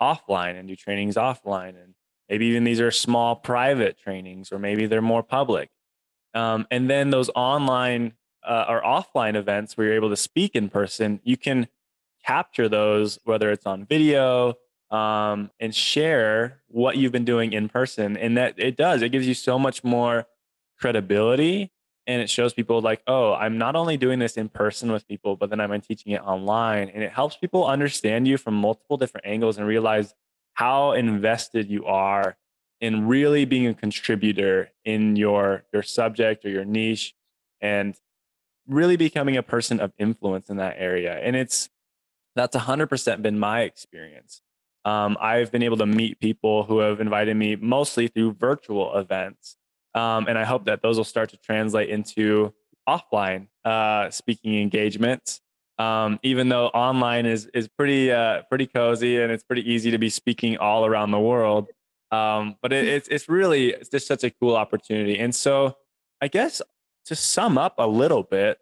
offline 0.00 0.58
and 0.58 0.68
do 0.68 0.76
trainings 0.76 1.16
offline. 1.16 1.70
And 1.70 1.94
maybe 2.28 2.46
even 2.46 2.64
these 2.64 2.80
are 2.80 2.90
small 2.90 3.36
private 3.36 3.98
trainings, 3.98 4.52
or 4.52 4.58
maybe 4.58 4.86
they're 4.86 5.02
more 5.02 5.22
public. 5.22 5.70
Um, 6.34 6.66
and 6.70 6.88
then 6.88 7.10
those 7.10 7.30
online 7.34 8.12
uh, 8.46 8.66
or 8.68 8.82
offline 8.82 9.34
events 9.34 9.76
where 9.76 9.88
you're 9.88 9.96
able 9.96 10.10
to 10.10 10.16
speak 10.16 10.54
in 10.54 10.68
person, 10.68 11.20
you 11.24 11.36
can 11.36 11.66
capture 12.24 12.68
those, 12.68 13.18
whether 13.24 13.50
it's 13.50 13.66
on 13.66 13.84
video, 13.84 14.54
um, 14.90 15.50
and 15.60 15.74
share 15.74 16.62
what 16.68 16.96
you've 16.96 17.12
been 17.12 17.24
doing 17.24 17.52
in 17.52 17.68
person. 17.68 18.16
And 18.16 18.36
that 18.36 18.54
it 18.56 18.76
does, 18.76 19.02
it 19.02 19.10
gives 19.10 19.26
you 19.26 19.34
so 19.34 19.58
much 19.58 19.84
more 19.84 20.26
credibility. 20.78 21.72
And 22.06 22.20
it 22.20 22.28
shows 22.28 22.52
people 22.52 22.80
like, 22.80 23.02
oh, 23.06 23.34
I'm 23.34 23.56
not 23.58 23.76
only 23.76 23.96
doing 23.96 24.18
this 24.18 24.36
in 24.36 24.48
person 24.48 24.90
with 24.90 25.06
people, 25.06 25.36
but 25.36 25.50
then 25.50 25.60
I'm 25.60 25.80
teaching 25.80 26.12
it 26.12 26.22
online. 26.22 26.88
And 26.88 27.04
it 27.04 27.12
helps 27.12 27.36
people 27.36 27.66
understand 27.66 28.26
you 28.26 28.36
from 28.36 28.54
multiple 28.54 28.96
different 28.96 29.26
angles 29.26 29.58
and 29.58 29.66
realize 29.66 30.14
how 30.54 30.92
invested 30.92 31.70
you 31.70 31.84
are 31.84 32.36
in 32.80 33.06
really 33.06 33.44
being 33.44 33.66
a 33.66 33.74
contributor 33.74 34.70
in 34.84 35.14
your 35.14 35.64
your 35.72 35.82
subject 35.82 36.44
or 36.44 36.48
your 36.48 36.64
niche 36.64 37.14
and 37.60 37.94
really 38.66 38.96
becoming 38.96 39.36
a 39.36 39.42
person 39.42 39.80
of 39.80 39.92
influence 39.98 40.48
in 40.48 40.56
that 40.56 40.76
area. 40.78 41.18
And 41.18 41.36
it's 41.36 41.68
that's 42.40 42.56
100% 42.56 43.22
been 43.22 43.38
my 43.38 43.62
experience. 43.62 44.42
Um, 44.84 45.18
I've 45.20 45.52
been 45.52 45.62
able 45.62 45.76
to 45.76 45.86
meet 45.86 46.20
people 46.20 46.64
who 46.64 46.78
have 46.78 47.00
invited 47.00 47.36
me 47.36 47.56
mostly 47.56 48.08
through 48.08 48.32
virtual 48.32 48.96
events. 48.96 49.56
Um, 49.94 50.26
and 50.26 50.38
I 50.38 50.44
hope 50.44 50.64
that 50.64 50.80
those 50.80 50.96
will 50.96 51.04
start 51.04 51.28
to 51.30 51.36
translate 51.36 51.90
into 51.90 52.54
offline 52.88 53.48
uh, 53.64 54.10
speaking 54.10 54.60
engagements. 54.60 55.40
Um, 55.78 56.18
even 56.22 56.50
though 56.50 56.66
online 56.68 57.24
is 57.24 57.46
is 57.54 57.66
pretty 57.66 58.12
uh, 58.12 58.42
pretty 58.50 58.66
cozy 58.66 59.18
and 59.18 59.32
it's 59.32 59.42
pretty 59.42 59.70
easy 59.70 59.90
to 59.90 59.98
be 59.98 60.10
speaking 60.10 60.58
all 60.58 60.84
around 60.84 61.10
the 61.10 61.18
world, 61.18 61.68
um, 62.10 62.56
but 62.60 62.70
it, 62.70 62.86
it's 62.86 63.08
it's 63.08 63.28
really 63.30 63.70
it's 63.70 63.88
just 63.88 64.06
such 64.06 64.22
a 64.22 64.30
cool 64.30 64.56
opportunity. 64.56 65.18
And 65.18 65.34
so, 65.34 65.78
I 66.20 66.28
guess 66.28 66.60
to 67.06 67.16
sum 67.16 67.56
up 67.56 67.76
a 67.78 67.86
little 67.86 68.22
bit, 68.22 68.58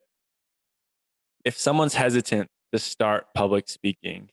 if 1.45 1.59
someone's 1.59 1.95
hesitant 1.95 2.49
to 2.73 2.79
start 2.79 3.27
public 3.35 3.69
speaking, 3.69 4.31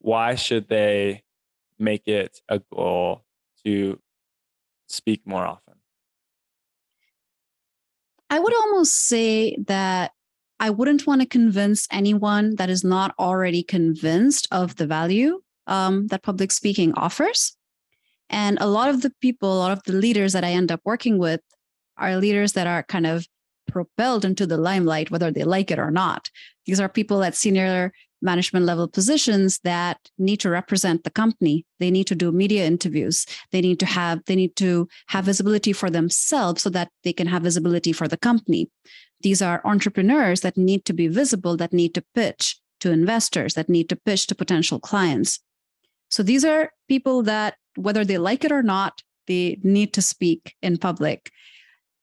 why 0.00 0.34
should 0.34 0.68
they 0.68 1.22
make 1.78 2.06
it 2.08 2.40
a 2.48 2.60
goal 2.72 3.24
to 3.64 3.98
speak 4.86 5.26
more 5.26 5.46
often? 5.46 5.74
I 8.30 8.40
would 8.40 8.54
almost 8.54 9.06
say 9.06 9.56
that 9.66 10.12
I 10.60 10.70
wouldn't 10.70 11.06
want 11.06 11.20
to 11.20 11.26
convince 11.26 11.86
anyone 11.90 12.56
that 12.56 12.70
is 12.70 12.84
not 12.84 13.14
already 13.18 13.62
convinced 13.62 14.48
of 14.50 14.76
the 14.76 14.86
value 14.86 15.40
um, 15.66 16.06
that 16.08 16.22
public 16.22 16.52
speaking 16.52 16.92
offers. 16.94 17.56
And 18.30 18.58
a 18.60 18.66
lot 18.66 18.88
of 18.88 19.02
the 19.02 19.12
people, 19.20 19.52
a 19.52 19.58
lot 19.58 19.72
of 19.72 19.82
the 19.84 19.92
leaders 19.92 20.32
that 20.32 20.44
I 20.44 20.50
end 20.50 20.72
up 20.72 20.80
working 20.84 21.18
with 21.18 21.40
are 21.96 22.16
leaders 22.16 22.54
that 22.54 22.66
are 22.66 22.82
kind 22.82 23.06
of 23.06 23.26
propelled 23.74 24.24
into 24.24 24.46
the 24.46 24.56
limelight, 24.56 25.10
whether 25.10 25.30
they 25.32 25.42
like 25.42 25.70
it 25.72 25.80
or 25.80 25.90
not. 25.90 26.30
These 26.64 26.80
are 26.80 26.88
people 26.88 27.24
at 27.24 27.34
senior 27.34 27.92
management 28.22 28.64
level 28.64 28.88
positions 28.88 29.58
that 29.64 29.98
need 30.16 30.38
to 30.40 30.48
represent 30.48 31.02
the 31.02 31.10
company. 31.10 31.66
They 31.80 31.90
need 31.90 32.06
to 32.06 32.14
do 32.14 32.32
media 32.32 32.64
interviews. 32.64 33.26
They 33.50 33.60
need 33.60 33.80
to 33.80 33.86
have 33.86 34.24
they 34.26 34.36
need 34.36 34.54
to 34.56 34.88
have 35.08 35.26
visibility 35.26 35.72
for 35.72 35.90
themselves 35.90 36.62
so 36.62 36.70
that 36.70 36.88
they 37.02 37.12
can 37.12 37.26
have 37.26 37.42
visibility 37.42 37.92
for 37.92 38.08
the 38.08 38.16
company. 38.16 38.70
These 39.20 39.42
are 39.42 39.60
entrepreneurs 39.64 40.40
that 40.40 40.56
need 40.56 40.84
to 40.84 40.94
be 40.94 41.08
visible 41.08 41.56
that 41.56 41.72
need 41.72 41.92
to 41.94 42.04
pitch 42.14 42.56
to 42.80 42.92
investors 42.92 43.54
that 43.54 43.68
need 43.68 43.88
to 43.88 43.96
pitch 43.96 44.26
to 44.28 44.34
potential 44.34 44.78
clients. 44.78 45.40
So 46.10 46.22
these 46.22 46.44
are 46.44 46.70
people 46.88 47.22
that 47.24 47.56
whether 47.76 48.04
they 48.04 48.18
like 48.18 48.44
it 48.44 48.52
or 48.52 48.62
not 48.62 49.02
they 49.26 49.58
need 49.62 49.92
to 49.94 50.02
speak 50.02 50.54
in 50.62 50.78
public. 50.78 51.30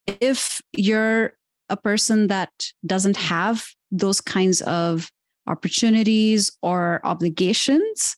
If 0.07 0.61
you're 0.73 1.33
a 1.71 1.77
person 1.77 2.27
that 2.27 2.51
doesn't 2.85 3.17
have 3.17 3.65
those 3.91 4.21
kinds 4.21 4.61
of 4.61 5.09
opportunities 5.47 6.51
or 6.61 7.01
obligations 7.03 8.15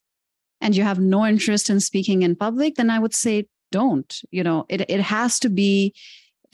and 0.59 0.75
you 0.75 0.83
have 0.83 0.99
no 0.99 1.25
interest 1.25 1.69
in 1.69 1.79
speaking 1.79 2.23
in 2.23 2.35
public 2.35 2.75
then 2.75 2.89
i 2.89 2.99
would 2.99 3.13
say 3.13 3.45
don't 3.71 4.21
you 4.31 4.43
know 4.43 4.65
it, 4.67 4.81
it 4.89 4.99
has 4.99 5.39
to 5.39 5.49
be 5.49 5.93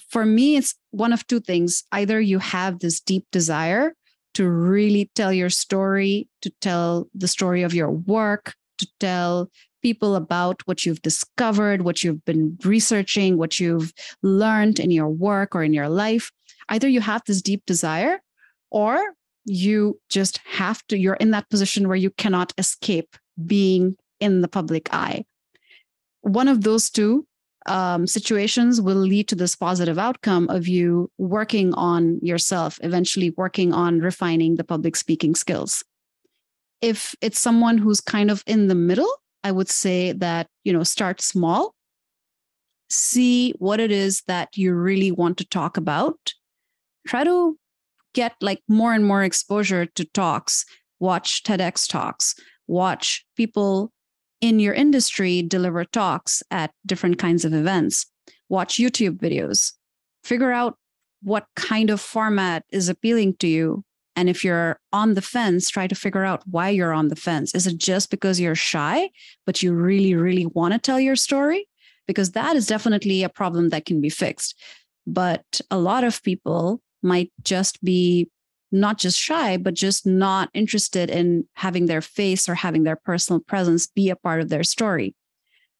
for 0.10 0.26
me 0.26 0.58
it's 0.58 0.76
one 0.92 1.12
of 1.12 1.26
two 1.26 1.40
things 1.40 1.84
either 1.92 2.22
you 2.22 2.38
have 2.38 2.80
this 2.80 3.00
deep 3.00 3.26
desire 3.32 3.94
to 4.36 4.48
really 4.48 5.10
tell 5.16 5.34
your 5.34 5.50
story 5.50 6.28
to 6.42 6.52
tell 6.62 7.10
the 7.16 7.28
story 7.28 7.64
of 7.64 7.74
your 7.74 7.90
work 7.92 8.54
to 8.78 8.88
tell 9.00 9.50
people 9.82 10.16
about 10.16 10.62
what 10.66 10.86
you've 10.86 11.02
discovered, 11.02 11.84
what 11.84 12.04
you've 12.04 12.24
been 12.26 12.58
researching, 12.64 13.38
what 13.38 13.60
you've 13.60 13.94
learned 14.22 14.80
in 14.80 14.92
your 14.92 15.10
work 15.10 15.56
or 15.56 15.64
in 15.64 15.74
your 15.74 15.90
life. 15.90 16.32
Either 16.70 16.88
you 16.88 17.02
have 17.02 17.22
this 17.26 17.42
deep 17.42 17.66
desire 17.66 18.20
or 18.72 19.14
you 19.46 20.00
just 20.10 20.40
have 20.46 20.86
to, 20.88 20.98
you're 20.98 21.16
in 21.16 21.32
that 21.32 21.50
position 21.50 21.88
where 21.88 21.98
you 21.98 22.12
cannot 22.12 22.54
escape 22.58 23.16
being 23.46 23.96
in 24.20 24.42
the 24.42 24.48
public 24.48 24.94
eye. 24.94 25.26
One 26.22 26.48
of 26.48 26.64
those 26.64 26.90
two 26.90 27.26
um, 27.66 28.08
situations 28.08 28.82
will 28.82 28.98
lead 28.98 29.28
to 29.30 29.36
this 29.36 29.56
positive 29.56 29.98
outcome 29.98 30.50
of 30.50 30.68
you 30.68 31.12
working 31.18 31.74
on 31.74 32.20
yourself, 32.22 32.80
eventually 32.84 33.32
working 33.32 33.74
on 33.74 34.00
refining 34.00 34.56
the 34.56 34.64
public 34.64 34.96
speaking 34.96 35.36
skills. 35.36 35.84
If 36.82 37.16
it's 37.22 37.40
someone 37.40 37.78
who's 37.78 38.02
kind 38.02 38.32
of 38.32 38.44
in 38.48 38.68
the 38.68 38.76
middle, 38.76 39.12
I 39.44 39.52
would 39.52 39.70
say 39.70 40.14
that, 40.14 40.48
you 40.64 40.74
know, 40.74 40.84
start 40.84 41.22
small, 41.22 41.74
see 42.90 43.52
what 43.60 43.80
it 43.80 43.92
is 43.92 44.24
that 44.28 44.58
you 44.58 44.74
really 44.74 45.12
want 45.12 45.38
to 45.38 45.48
talk 45.48 45.78
about, 45.78 46.34
try 47.10 47.24
to 47.24 47.58
get 48.13 48.36
like 48.39 48.62
more 48.67 48.93
and 48.93 49.04
more 49.04 49.24
exposure 49.24 49.86
to 49.88 50.06
talks, 50.06 50.63
watch 51.00 51.43
TEDx 51.43 51.88
talks, 51.89 52.36
watch 52.67 53.26
people 53.36 53.91
in 54.41 54.60
your 54.60 54.74
industry 54.74 55.41
deliver 55.41 55.84
talks 55.86 56.43
at 56.52 56.72
different 56.86 57.17
kinds 57.17 57.45
of 57.45 57.54
events, 57.54 58.06
watch 58.48 58.76
YouTube 58.76 59.17
videos, 59.17 59.74
figure 60.24 60.52
out 60.52 60.78
what 61.24 61.48
kind 61.56 61.89
of 61.89 62.00
format 62.00 62.63
is 62.72 62.89
appealing 62.89 63.36
to 63.38 63.48
you. 63.48 63.84
And 64.15 64.30
if 64.30 64.43
you're 64.43 64.80
on 64.93 65.15
the 65.15 65.22
fence, 65.22 65.69
try 65.69 65.88
to 65.88 65.95
figure 65.95 66.26
out 66.26 66.43
why 66.45 66.69
you're 66.69 66.93
on 66.93 67.08
the 67.08 67.15
fence. 67.15 67.56
Is 67.56 67.65
it 67.65 67.78
just 67.78 68.12
because 68.12 68.39
you're 68.39 68.56
shy, 68.56 69.10
but 69.45 69.63
you 69.63 69.74
really, 69.74 70.13
really 70.13 70.45
want 70.45 70.74
to 70.74 70.80
tell 70.80 71.00
your 71.00 71.15
story? 71.15 71.67
Because 72.06 72.32
that 72.32 72.56
is 72.56 72.67
definitely 72.67 73.24
a 73.24 73.30
problem 73.30 73.69
that 73.69 73.86
can 73.86 74.00
be 74.00 74.10
fixed. 74.10 74.56
But 75.08 75.62
a 75.72 75.80
lot 75.80 76.04
of 76.04 76.22
people 76.22 76.82
might 77.02 77.32
just 77.44 77.84
be 77.84 78.30
not 78.72 78.98
just 78.98 79.18
shy, 79.18 79.58
but 79.58 79.74
just 79.74 80.06
not 80.06 80.50
interested 80.54 81.10
in 81.10 81.46
having 81.54 81.88
their 81.88 82.02
face 82.02 82.48
or 82.48 82.56
having 82.56 82.84
their 82.84 82.96
personal 82.96 83.40
presence 83.40 83.88
be 83.88 84.10
a 84.10 84.16
part 84.16 84.42
of 84.42 84.50
their 84.50 84.64
story, 84.64 85.16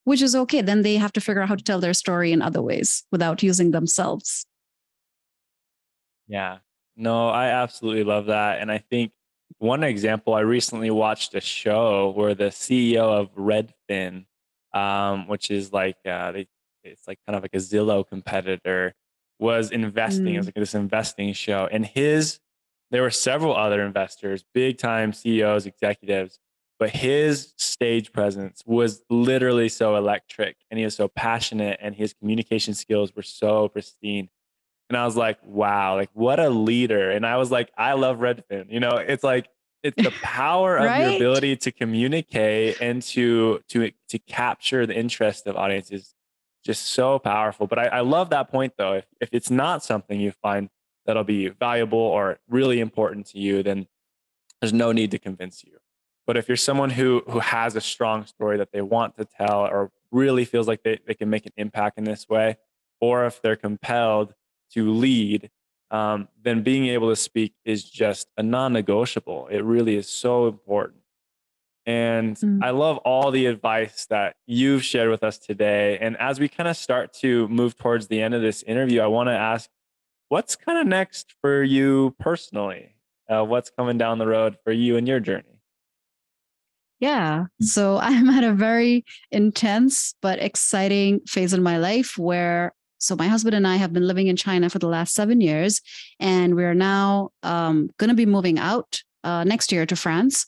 which 0.04 0.22
is 0.22 0.36
okay. 0.36 0.62
Then 0.62 0.82
they 0.82 0.96
have 0.96 1.14
to 1.14 1.22
figure 1.22 1.42
out 1.42 1.50
how 1.50 1.56
to 1.56 1.64
tell 1.64 1.80
their 1.80 1.94
story 1.94 2.32
in 2.32 2.42
other 2.42 2.62
ways 2.62 3.04
without 3.12 3.44
using 3.44 3.72
themselves. 3.72 4.46
Yeah, 6.28 6.60
no, 6.96 7.30
I 7.30 7.48
absolutely 7.48 8.04
love 8.04 8.28
that. 8.28 8.60
And 8.60 8.72
I 8.72 8.80
think 8.80 9.12
one 9.58 9.84
example, 9.84 10.34
I 10.34 10.42
recently 10.42 10.92
watched 10.92 11.36
a 11.36 11.42
show 11.42 12.14
where 12.16 12.36
the 12.36 12.46
CEO 12.46 12.98
of 12.98 13.34
Redfin, 13.36 14.26
um, 14.74 15.28
which 15.28 15.52
is 15.52 15.74
like, 15.74 15.98
uh, 16.06 16.32
they, 16.32 16.48
it's 16.84 17.08
like 17.08 17.20
kind 17.26 17.36
of 17.36 17.42
like 17.42 17.54
a 17.54 17.58
Zillow 17.58 18.08
competitor, 18.08 18.94
was 19.40 19.72
investing. 19.72 20.26
Mm. 20.26 20.34
It 20.36 20.38
was 20.38 20.46
like 20.48 20.56
this 20.56 20.76
investing 20.76 21.34
show. 21.34 21.68
And 21.72 21.86
his 21.86 22.40
there 22.92 23.02
were 23.04 23.12
several 23.12 23.56
other 23.56 23.86
investors, 23.86 24.44
big 24.54 24.78
time 24.78 25.14
CEOs, 25.14 25.66
executives, 25.66 26.40
but 26.80 26.90
his 26.90 27.54
stage 27.58 28.12
presence 28.12 28.64
was 28.66 29.04
literally 29.10 29.70
so 29.70 29.96
electric 29.96 30.58
and 30.72 30.78
he 30.78 30.86
was 30.86 30.96
so 30.96 31.08
passionate 31.08 31.78
and 31.82 31.94
his 31.94 32.14
communication 32.14 32.74
skills 32.74 33.16
were 33.16 33.22
so 33.22 33.68
pristine. 33.68 34.30
And 34.90 34.98
I 34.98 35.06
was 35.06 35.16
like, 35.16 35.38
wow, 35.44 35.96
like 35.96 36.10
what 36.14 36.40
a 36.40 36.50
leader. 36.50 37.12
And 37.12 37.26
I 37.26 37.38
was 37.38 37.52
like, 37.52 37.70
I 37.78 37.94
love 37.94 38.18
Redfin. 38.18 38.72
You 38.72 38.80
know, 38.80 38.96
it's 38.96 39.24
like 39.24 39.50
it's 39.84 40.02
the 40.02 40.12
power 40.24 40.78
of 40.78 40.86
right? 40.86 41.02
your 41.02 41.16
ability 41.16 41.58
to 41.58 41.72
communicate 41.72 42.82
and 42.82 43.02
to 43.04 43.62
to 43.70 43.92
to 44.08 44.20
capture 44.20 44.86
the 44.86 44.98
interest 44.98 45.46
of 45.48 45.56
audiences 45.56 46.16
just 46.64 46.88
so 46.88 47.20
powerful. 47.20 47.68
But 47.68 47.80
I, 47.80 47.86
I 47.86 48.00
love 48.02 48.30
that 48.32 48.50
point 48.50 48.74
though. 48.78 48.94
If 48.94 49.06
if 49.22 49.30
it's 49.32 49.50
not 49.50 49.84
something 49.84 50.20
you 50.20 50.32
find 50.32 50.70
that'll 51.06 51.24
be 51.24 51.50
valuable 51.50 52.00
or 52.00 52.40
really 52.48 52.80
important 52.80 53.26
to 53.28 53.40
you, 53.40 53.64
then 53.64 53.88
there's 54.62 54.74
no 54.74 54.92
need 54.92 55.12
to 55.12 55.20
convince 55.20 55.64
you. 55.64 55.78
But 56.28 56.38
if 56.38 56.48
you're 56.48 56.58
someone 56.58 56.92
who 56.92 57.24
who 57.28 57.40
has 57.40 57.76
a 57.76 57.82
strong 57.82 58.26
story 58.26 58.58
that 58.58 58.72
they 58.72 58.82
want 58.82 59.18
to 59.18 59.26
tell 59.26 59.62
or 59.62 59.92
really 60.12 60.46
feels 60.46 60.68
like 60.68 60.84
they, 60.84 61.00
they 61.06 61.14
can 61.14 61.30
make 61.30 61.46
an 61.46 61.54
impact 61.58 61.98
in 61.98 62.04
this 62.04 62.28
way, 62.28 62.58
or 63.00 63.26
if 63.26 63.42
they're 63.42 63.56
compelled 63.56 64.34
to 64.74 64.92
lead, 64.92 65.50
um, 65.92 66.28
then 66.42 66.62
being 66.62 66.88
able 66.88 67.10
to 67.10 67.16
speak 67.16 67.54
is 67.66 67.84
just 67.84 68.28
a 68.38 68.44
non-negotiable. 68.44 69.48
It 69.48 69.64
really 69.64 69.96
is 69.96 70.08
so 70.08 70.48
important. 70.48 70.99
And 71.90 72.36
mm. 72.36 72.64
I 72.64 72.70
love 72.70 72.98
all 72.98 73.32
the 73.32 73.48
advice 73.48 74.06
that 74.12 74.36
you've 74.46 74.84
shared 74.84 75.10
with 75.10 75.24
us 75.24 75.40
today. 75.40 75.98
And 76.00 76.16
as 76.18 76.40
we 76.40 76.48
kind 76.48 76.70
of 76.70 76.78
start 76.78 77.14
to 77.22 77.48
move 77.48 77.76
towards 77.76 78.08
the 78.08 78.22
end 78.22 78.36
of 78.36 78.44
this 78.44 78.62
interview, 78.62 79.02
I 79.02 79.08
want 79.08 79.28
to 79.30 79.34
ask 79.34 79.72
what's 80.28 80.56
kind 80.56 80.78
of 80.78 80.86
next 80.86 81.34
for 81.42 81.64
you 81.64 82.16
personally? 82.20 82.94
Uh, 83.28 83.44
what's 83.44 83.72
coming 83.72 83.98
down 83.98 84.20
the 84.20 84.28
road 84.28 84.58
for 84.64 84.72
you 84.72 84.98
and 84.98 85.08
your 85.08 85.20
journey? 85.20 85.64
Yeah. 87.00 87.46
So 87.60 87.98
I'm 88.02 88.30
at 88.30 88.44
a 88.44 88.54
very 88.54 89.04
intense 89.32 90.14
but 90.22 90.38
exciting 90.38 91.22
phase 91.22 91.56
in 91.56 91.64
my 91.64 91.80
life 91.80 92.20
where 92.20 92.76
so 93.00 93.16
my 93.16 93.28
husband 93.28 93.56
and 93.56 93.66
I 93.66 93.78
have 93.78 93.94
been 93.94 94.06
living 94.06 94.28
in 94.28 94.36
China 94.36 94.70
for 94.70 94.78
the 94.78 94.90
last 94.90 95.16
seven 95.16 95.42
years, 95.42 95.82
and 96.20 96.54
we're 96.54 96.76
now 96.76 97.30
um, 97.42 97.90
going 97.98 98.10
to 98.10 98.16
be 98.16 98.26
moving 98.28 98.60
out 98.60 99.02
uh, 99.24 99.44
next 99.44 99.72
year 99.72 99.86
to 99.86 99.96
France. 99.96 100.46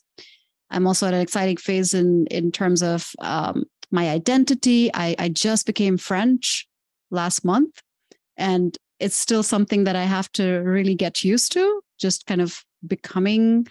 I'm 0.72 0.86
also 0.86 1.06
at 1.06 1.14
an 1.14 1.20
exciting 1.20 1.56
phase 1.56 1.94
in 1.94 2.26
in 2.26 2.50
terms 2.50 2.82
of 2.82 3.10
um, 3.20 3.64
my 3.90 4.10
identity. 4.10 4.90
I, 4.94 5.14
I 5.18 5.28
just 5.28 5.66
became 5.66 5.98
French 5.98 6.66
last 7.10 7.44
month, 7.44 7.80
and 8.36 8.76
it's 8.98 9.16
still 9.16 9.42
something 9.42 9.84
that 9.84 9.96
I 9.96 10.04
have 10.04 10.30
to 10.32 10.58
really 10.58 10.94
get 10.94 11.22
used 11.22 11.52
to, 11.52 11.82
just 11.98 12.26
kind 12.26 12.40
of 12.40 12.64
becoming 12.86 13.66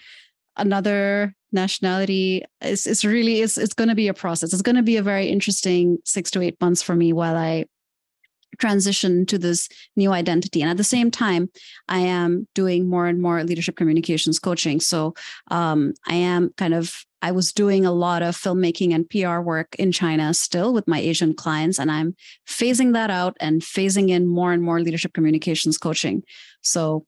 another 0.57 1.35
nationality 1.51 2.43
it's, 2.61 2.87
it's 2.87 3.03
really 3.03 3.41
it's, 3.41 3.57
it's 3.57 3.73
going 3.73 3.89
to 3.89 3.95
be 3.95 4.07
a 4.07 4.13
process 4.13 4.53
it's 4.53 4.61
going 4.61 4.75
to 4.75 4.81
be 4.81 4.97
a 4.97 5.03
very 5.03 5.27
interesting 5.27 5.97
six 6.05 6.31
to 6.31 6.41
eight 6.41 6.59
months 6.61 6.81
for 6.81 6.95
me 6.95 7.11
while 7.11 7.35
i 7.35 7.65
transition 8.59 9.25
to 9.25 9.37
this 9.37 9.69
new 9.95 10.11
identity 10.11 10.61
and 10.61 10.69
at 10.69 10.77
the 10.77 10.83
same 10.83 11.09
time 11.09 11.49
i 11.87 11.99
am 11.99 12.47
doing 12.53 12.89
more 12.89 13.07
and 13.07 13.21
more 13.21 13.43
leadership 13.43 13.75
communications 13.75 14.39
coaching 14.39 14.79
so 14.79 15.13
um, 15.49 15.93
i 16.07 16.13
am 16.13 16.51
kind 16.57 16.73
of 16.73 17.05
I 17.21 17.31
was 17.31 17.53
doing 17.53 17.85
a 17.85 17.91
lot 17.91 18.23
of 18.23 18.35
filmmaking 18.35 18.93
and 18.93 19.09
PR 19.09 19.41
work 19.41 19.75
in 19.75 19.91
China 19.91 20.33
still 20.33 20.73
with 20.73 20.87
my 20.87 20.99
Asian 20.99 21.35
clients, 21.35 21.79
and 21.79 21.91
I'm 21.91 22.15
phasing 22.47 22.93
that 22.93 23.11
out 23.11 23.37
and 23.39 23.61
phasing 23.61 24.09
in 24.09 24.27
more 24.27 24.51
and 24.51 24.63
more 24.63 24.81
leadership 24.81 25.13
communications 25.13 25.77
coaching. 25.77 26.23
So, 26.61 27.05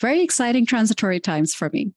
very 0.00 0.22
exciting 0.22 0.66
transitory 0.66 1.18
times 1.18 1.54
for 1.54 1.70
me. 1.72 1.92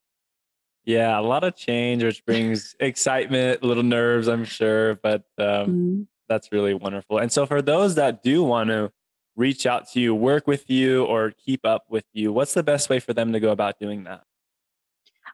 Yeah, 0.86 1.20
a 1.20 1.22
lot 1.22 1.44
of 1.44 1.56
change, 1.56 2.04
which 2.04 2.26
brings 2.26 2.76
excitement, 2.80 3.62
little 3.62 3.84
nerves, 3.84 4.28
I'm 4.28 4.46
sure, 4.46 4.96
but 4.96 5.24
um, 5.38 5.68
mm 5.68 6.08
that's 6.30 6.52
really 6.52 6.74
wonderful. 6.74 7.18
And 7.18 7.32
so, 7.32 7.46
for 7.46 7.62
those 7.62 7.96
that 7.96 8.24
do 8.24 8.44
want 8.44 8.70
to 8.70 8.92
reach 9.36 9.66
out 9.66 9.90
to 9.92 10.00
you, 10.00 10.14
work 10.14 10.48
with 10.48 10.70
you, 10.70 11.06
or 11.06 11.34
keep 11.44 11.66
up 11.66 11.86
with 11.90 12.06
you, 12.14 12.32
what's 12.32 12.54
the 12.54 12.64
best 12.64 12.90
way 12.90 13.00
for 13.00 13.14
them 13.14 13.34
to 13.34 13.40
go 13.40 13.52
about 13.52 13.80
doing 13.80 14.04
that? 14.04 14.24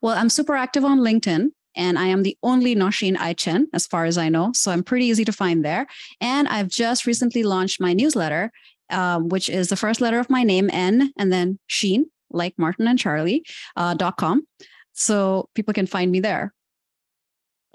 Well, 0.01 0.15
I'm 0.15 0.29
super 0.29 0.55
active 0.55 0.86
on 0.86 0.99
LinkedIn 0.99 1.49
and 1.75 1.97
I 1.97 2.08
am 2.08 2.23
the 2.23 2.38
only 2.43 2.75
Nausheen 2.75 3.17
I. 3.17 3.34
Chen, 3.34 3.67
as 3.73 3.88
far 3.88 4.05
as 4.05 4.17
I 4.17 4.29
know. 4.29 4.51
So 4.53 4.71
I'm 4.71 4.84
pretty 4.84 5.05
easy 5.05 5.25
to 5.25 5.31
find 5.31 5.63
there. 5.63 5.88
And 6.21 6.47
I've 6.47 6.67
just 6.67 7.05
recently 7.05 7.43
launched 7.43 7.81
my 7.81 7.93
newsletter, 7.93 8.51
um, 8.89 9.29
which 9.29 9.49
is 9.49 9.69
the 9.69 9.75
first 9.75 10.01
letter 10.01 10.19
of 10.19 10.29
my 10.29 10.43
name, 10.43 10.69
N, 10.71 11.12
and 11.17 11.34
then 11.34 11.60
Sheen, 11.67 12.05
like 12.29 12.53
Martin 12.58 12.88
and 12.88 12.99
Charlie, 12.99 13.43
uh, 13.75 13.93
dot 13.93 14.17
com. 14.17 14.47
So 14.93 15.49
people 15.55 15.73
can 15.73 15.88
find 15.88 16.12
me 16.12 16.19
there. 16.19 16.53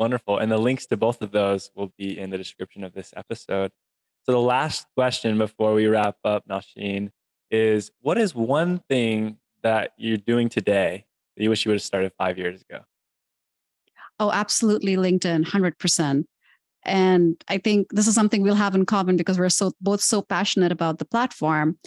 Wonderful. 0.00 0.38
And 0.38 0.50
the 0.50 0.56
links 0.56 0.86
to 0.86 0.96
both 0.96 1.20
of 1.20 1.30
those 1.30 1.70
will 1.76 1.92
be 1.98 2.18
in 2.18 2.30
the 2.30 2.38
description 2.38 2.84
of 2.84 2.94
this 2.94 3.12
episode. 3.18 3.70
So 4.24 4.32
the 4.32 4.40
last 4.40 4.86
question 4.96 5.36
before 5.36 5.74
we 5.74 5.88
wrap 5.88 6.16
up, 6.24 6.48
Nausheen, 6.48 7.10
is 7.50 7.90
what 8.00 8.16
is 8.16 8.34
one 8.34 8.80
thing 8.88 9.36
that 9.62 9.92
you're 9.98 10.16
doing 10.16 10.48
today 10.48 11.04
that 11.36 11.42
you 11.42 11.50
wish 11.50 11.66
you 11.66 11.68
would 11.68 11.74
have 11.74 11.82
started 11.82 12.12
five 12.16 12.38
years 12.38 12.62
ago? 12.62 12.80
Oh, 14.18 14.30
absolutely, 14.32 14.96
LinkedIn, 14.96 15.44
100%. 15.44 16.24
And 16.84 17.44
I 17.48 17.58
think 17.58 17.88
this 17.90 18.08
is 18.08 18.14
something 18.14 18.40
we'll 18.40 18.54
have 18.54 18.74
in 18.74 18.86
common 18.86 19.18
because 19.18 19.38
we're 19.38 19.50
so 19.50 19.72
both 19.82 20.00
so 20.00 20.22
passionate 20.22 20.72
about 20.72 20.98
the 20.98 21.04
platform. 21.04 21.78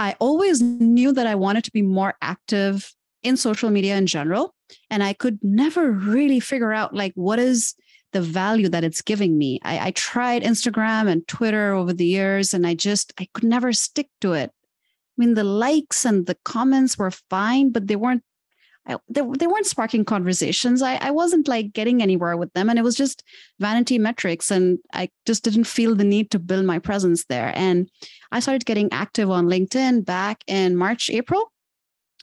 I 0.00 0.16
always 0.18 0.60
knew 0.60 1.12
that 1.12 1.28
I 1.28 1.36
wanted 1.36 1.62
to 1.64 1.70
be 1.70 1.82
more 1.82 2.14
active 2.20 2.92
in 3.22 3.36
social 3.36 3.70
media 3.70 3.96
in 3.96 4.08
general. 4.08 4.53
And 4.90 5.02
I 5.02 5.12
could 5.12 5.38
never 5.42 5.90
really 5.90 6.40
figure 6.40 6.72
out 6.72 6.94
like 6.94 7.12
what 7.14 7.38
is 7.38 7.74
the 8.12 8.20
value 8.20 8.68
that 8.68 8.84
it's 8.84 9.02
giving 9.02 9.36
me. 9.36 9.60
I, 9.64 9.88
I 9.88 9.90
tried 9.90 10.42
Instagram 10.42 11.08
and 11.08 11.26
Twitter 11.26 11.72
over 11.72 11.92
the 11.92 12.06
years 12.06 12.54
and 12.54 12.66
I 12.66 12.74
just 12.74 13.12
I 13.18 13.26
could 13.34 13.44
never 13.44 13.72
stick 13.72 14.08
to 14.20 14.32
it. 14.34 14.50
I 14.50 15.16
mean, 15.16 15.34
the 15.34 15.44
likes 15.44 16.04
and 16.04 16.26
the 16.26 16.36
comments 16.44 16.96
were 16.96 17.10
fine, 17.10 17.70
but 17.70 17.88
they 17.88 17.96
weren't 17.96 18.22
I, 18.86 18.98
they, 19.08 19.22
they 19.38 19.46
weren't 19.46 19.66
sparking 19.66 20.04
conversations. 20.04 20.82
I, 20.82 20.96
I 20.96 21.10
wasn't 21.10 21.48
like 21.48 21.72
getting 21.72 22.02
anywhere 22.02 22.36
with 22.36 22.52
them. 22.52 22.68
And 22.68 22.78
it 22.78 22.82
was 22.82 22.94
just 22.94 23.22
vanity 23.58 23.98
metrics. 23.98 24.50
And 24.50 24.78
I 24.92 25.08
just 25.24 25.42
didn't 25.42 25.64
feel 25.64 25.94
the 25.94 26.04
need 26.04 26.30
to 26.32 26.38
build 26.38 26.66
my 26.66 26.78
presence 26.78 27.24
there. 27.24 27.52
And 27.54 27.88
I 28.30 28.40
started 28.40 28.66
getting 28.66 28.92
active 28.92 29.30
on 29.30 29.46
LinkedIn 29.46 30.04
back 30.04 30.44
in 30.46 30.76
March, 30.76 31.08
April 31.08 31.50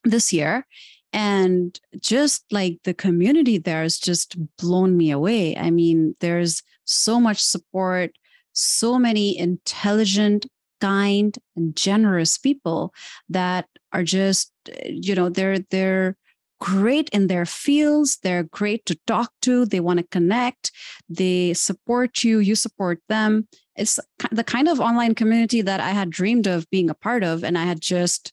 this 0.04 0.32
year. 0.32 0.68
And 1.14 1.78
just 2.00 2.46
like 2.52 2.80
the 2.84 2.94
community 2.94 3.58
there 3.58 3.84
has 3.84 3.98
just 3.98 4.36
blown 4.58 4.96
me 4.96 5.12
away. 5.12 5.58
I 5.58 5.70
mean, 5.70 6.16
there's 6.20 6.64
so 6.86 7.20
much 7.20 7.42
support, 7.42 8.12
so 8.54 8.98
many 8.98 9.38
intelligent, 9.38 10.48
kind, 10.80 11.38
and 11.56 11.76
generous 11.76 12.38
people 12.38 12.94
that 13.30 13.68
are 13.92 14.04
just, 14.04 14.52
you 14.86 15.16
know, 15.16 15.30
they're 15.30 15.60
they're 15.70 16.16
great 16.62 17.10
in 17.10 17.28
their 17.28 17.46
fields. 17.46 18.20
They're 18.22 18.44
great 18.44 18.86
to 18.86 18.98
talk 19.08 19.32
to. 19.42 19.66
They 19.66 19.80
want 19.80 20.00
to 20.00 20.08
connect. 20.08 20.72
They 21.10 21.54
support 21.54 22.24
you. 22.24 22.40
You 22.40 22.56
support 22.56 23.00
them. 23.10 23.48
It's 23.76 24.00
the 24.32 24.44
kind 24.44 24.68
of 24.68 24.80
online 24.80 25.16
community 25.16 25.62
that 25.62 25.80
I 25.80 25.90
had 25.90 26.10
dreamed 26.10 26.48
of 26.48 26.70
being 26.70 26.90
a 26.90 26.94
part 26.94 27.24
of, 27.24 27.44
and 27.44 27.58
I 27.58 27.66
had 27.66 27.82
just 27.82 28.32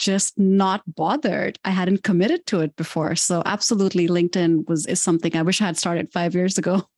just 0.00 0.38
not 0.38 0.82
bothered. 0.86 1.58
I 1.64 1.70
hadn't 1.70 2.02
committed 2.02 2.46
to 2.46 2.60
it 2.60 2.74
before. 2.74 3.14
So 3.16 3.42
absolutely 3.44 4.08
LinkedIn 4.08 4.66
was 4.66 4.86
is 4.86 5.00
something 5.00 5.36
I 5.36 5.42
wish 5.42 5.60
I 5.60 5.66
had 5.66 5.76
started 5.76 6.10
5 6.12 6.34
years 6.34 6.58
ago. 6.58 6.82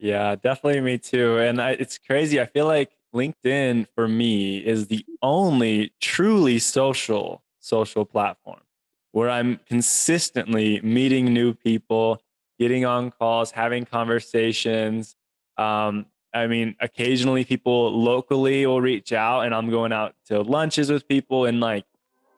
Yeah, 0.00 0.34
definitely 0.34 0.80
me 0.80 0.98
too. 0.98 1.38
And 1.38 1.62
I, 1.62 1.70
it's 1.70 1.98
crazy. 1.98 2.40
I 2.40 2.46
feel 2.46 2.66
like 2.66 2.90
LinkedIn 3.14 3.86
for 3.94 4.08
me 4.08 4.58
is 4.58 4.88
the 4.88 5.06
only 5.22 5.92
truly 6.00 6.58
social 6.58 7.42
social 7.60 8.04
platform 8.04 8.60
where 9.12 9.30
I'm 9.30 9.60
consistently 9.66 10.80
meeting 10.82 11.32
new 11.32 11.54
people, 11.54 12.20
getting 12.58 12.84
on 12.84 13.12
calls, 13.12 13.52
having 13.52 13.84
conversations. 13.86 15.14
Um, 15.56 16.06
I 16.34 16.48
mean, 16.48 16.74
occasionally 16.80 17.44
people 17.44 17.98
locally 17.98 18.66
will 18.66 18.80
reach 18.80 19.12
out 19.12 19.42
and 19.42 19.54
I'm 19.54 19.70
going 19.70 19.92
out 19.92 20.14
to 20.26 20.42
lunches 20.42 20.90
with 20.90 21.06
people 21.06 21.46
and 21.46 21.60
like 21.60 21.84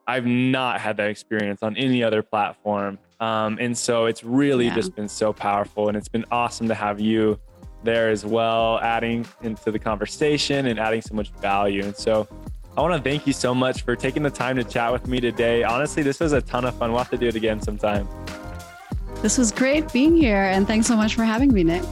I've 0.06 0.26
not 0.26 0.80
had 0.80 0.98
that 0.98 1.08
experience 1.08 1.62
on 1.62 1.76
any 1.76 2.02
other 2.02 2.22
platform. 2.22 2.98
Um, 3.18 3.56
and 3.60 3.76
so 3.76 4.04
it's 4.04 4.22
really 4.22 4.66
yeah. 4.66 4.74
just 4.74 4.94
been 4.94 5.08
so 5.08 5.32
powerful 5.32 5.88
and 5.88 5.96
it's 5.96 6.08
been 6.08 6.26
awesome 6.30 6.68
to 6.68 6.74
have 6.74 7.00
you 7.00 7.40
there 7.82 8.10
as 8.10 8.26
well, 8.26 8.78
adding 8.80 9.26
into 9.42 9.70
the 9.72 9.78
conversation 9.78 10.66
and 10.66 10.78
adding 10.78 11.00
so 11.00 11.14
much 11.14 11.30
value. 11.40 11.82
And 11.82 11.96
so 11.96 12.28
I 12.76 12.82
want 12.82 13.02
to 13.02 13.10
thank 13.10 13.26
you 13.26 13.32
so 13.32 13.54
much 13.54 13.82
for 13.82 13.96
taking 13.96 14.22
the 14.22 14.30
time 14.30 14.56
to 14.56 14.64
chat 14.64 14.92
with 14.92 15.08
me 15.08 15.20
today. 15.20 15.62
Honestly, 15.62 16.02
this 16.02 16.20
was 16.20 16.32
a 16.32 16.42
ton 16.42 16.66
of 16.66 16.76
fun. 16.76 16.90
We'll 16.90 16.98
have 16.98 17.10
to 17.10 17.16
do 17.16 17.26
it 17.26 17.34
again 17.34 17.62
sometime. 17.62 18.06
This 19.22 19.38
was 19.38 19.50
great 19.50 19.90
being 19.92 20.14
here. 20.14 20.42
And 20.42 20.66
thanks 20.66 20.86
so 20.86 20.96
much 20.96 21.14
for 21.14 21.24
having 21.24 21.52
me, 21.52 21.64
Nick. 21.64 21.82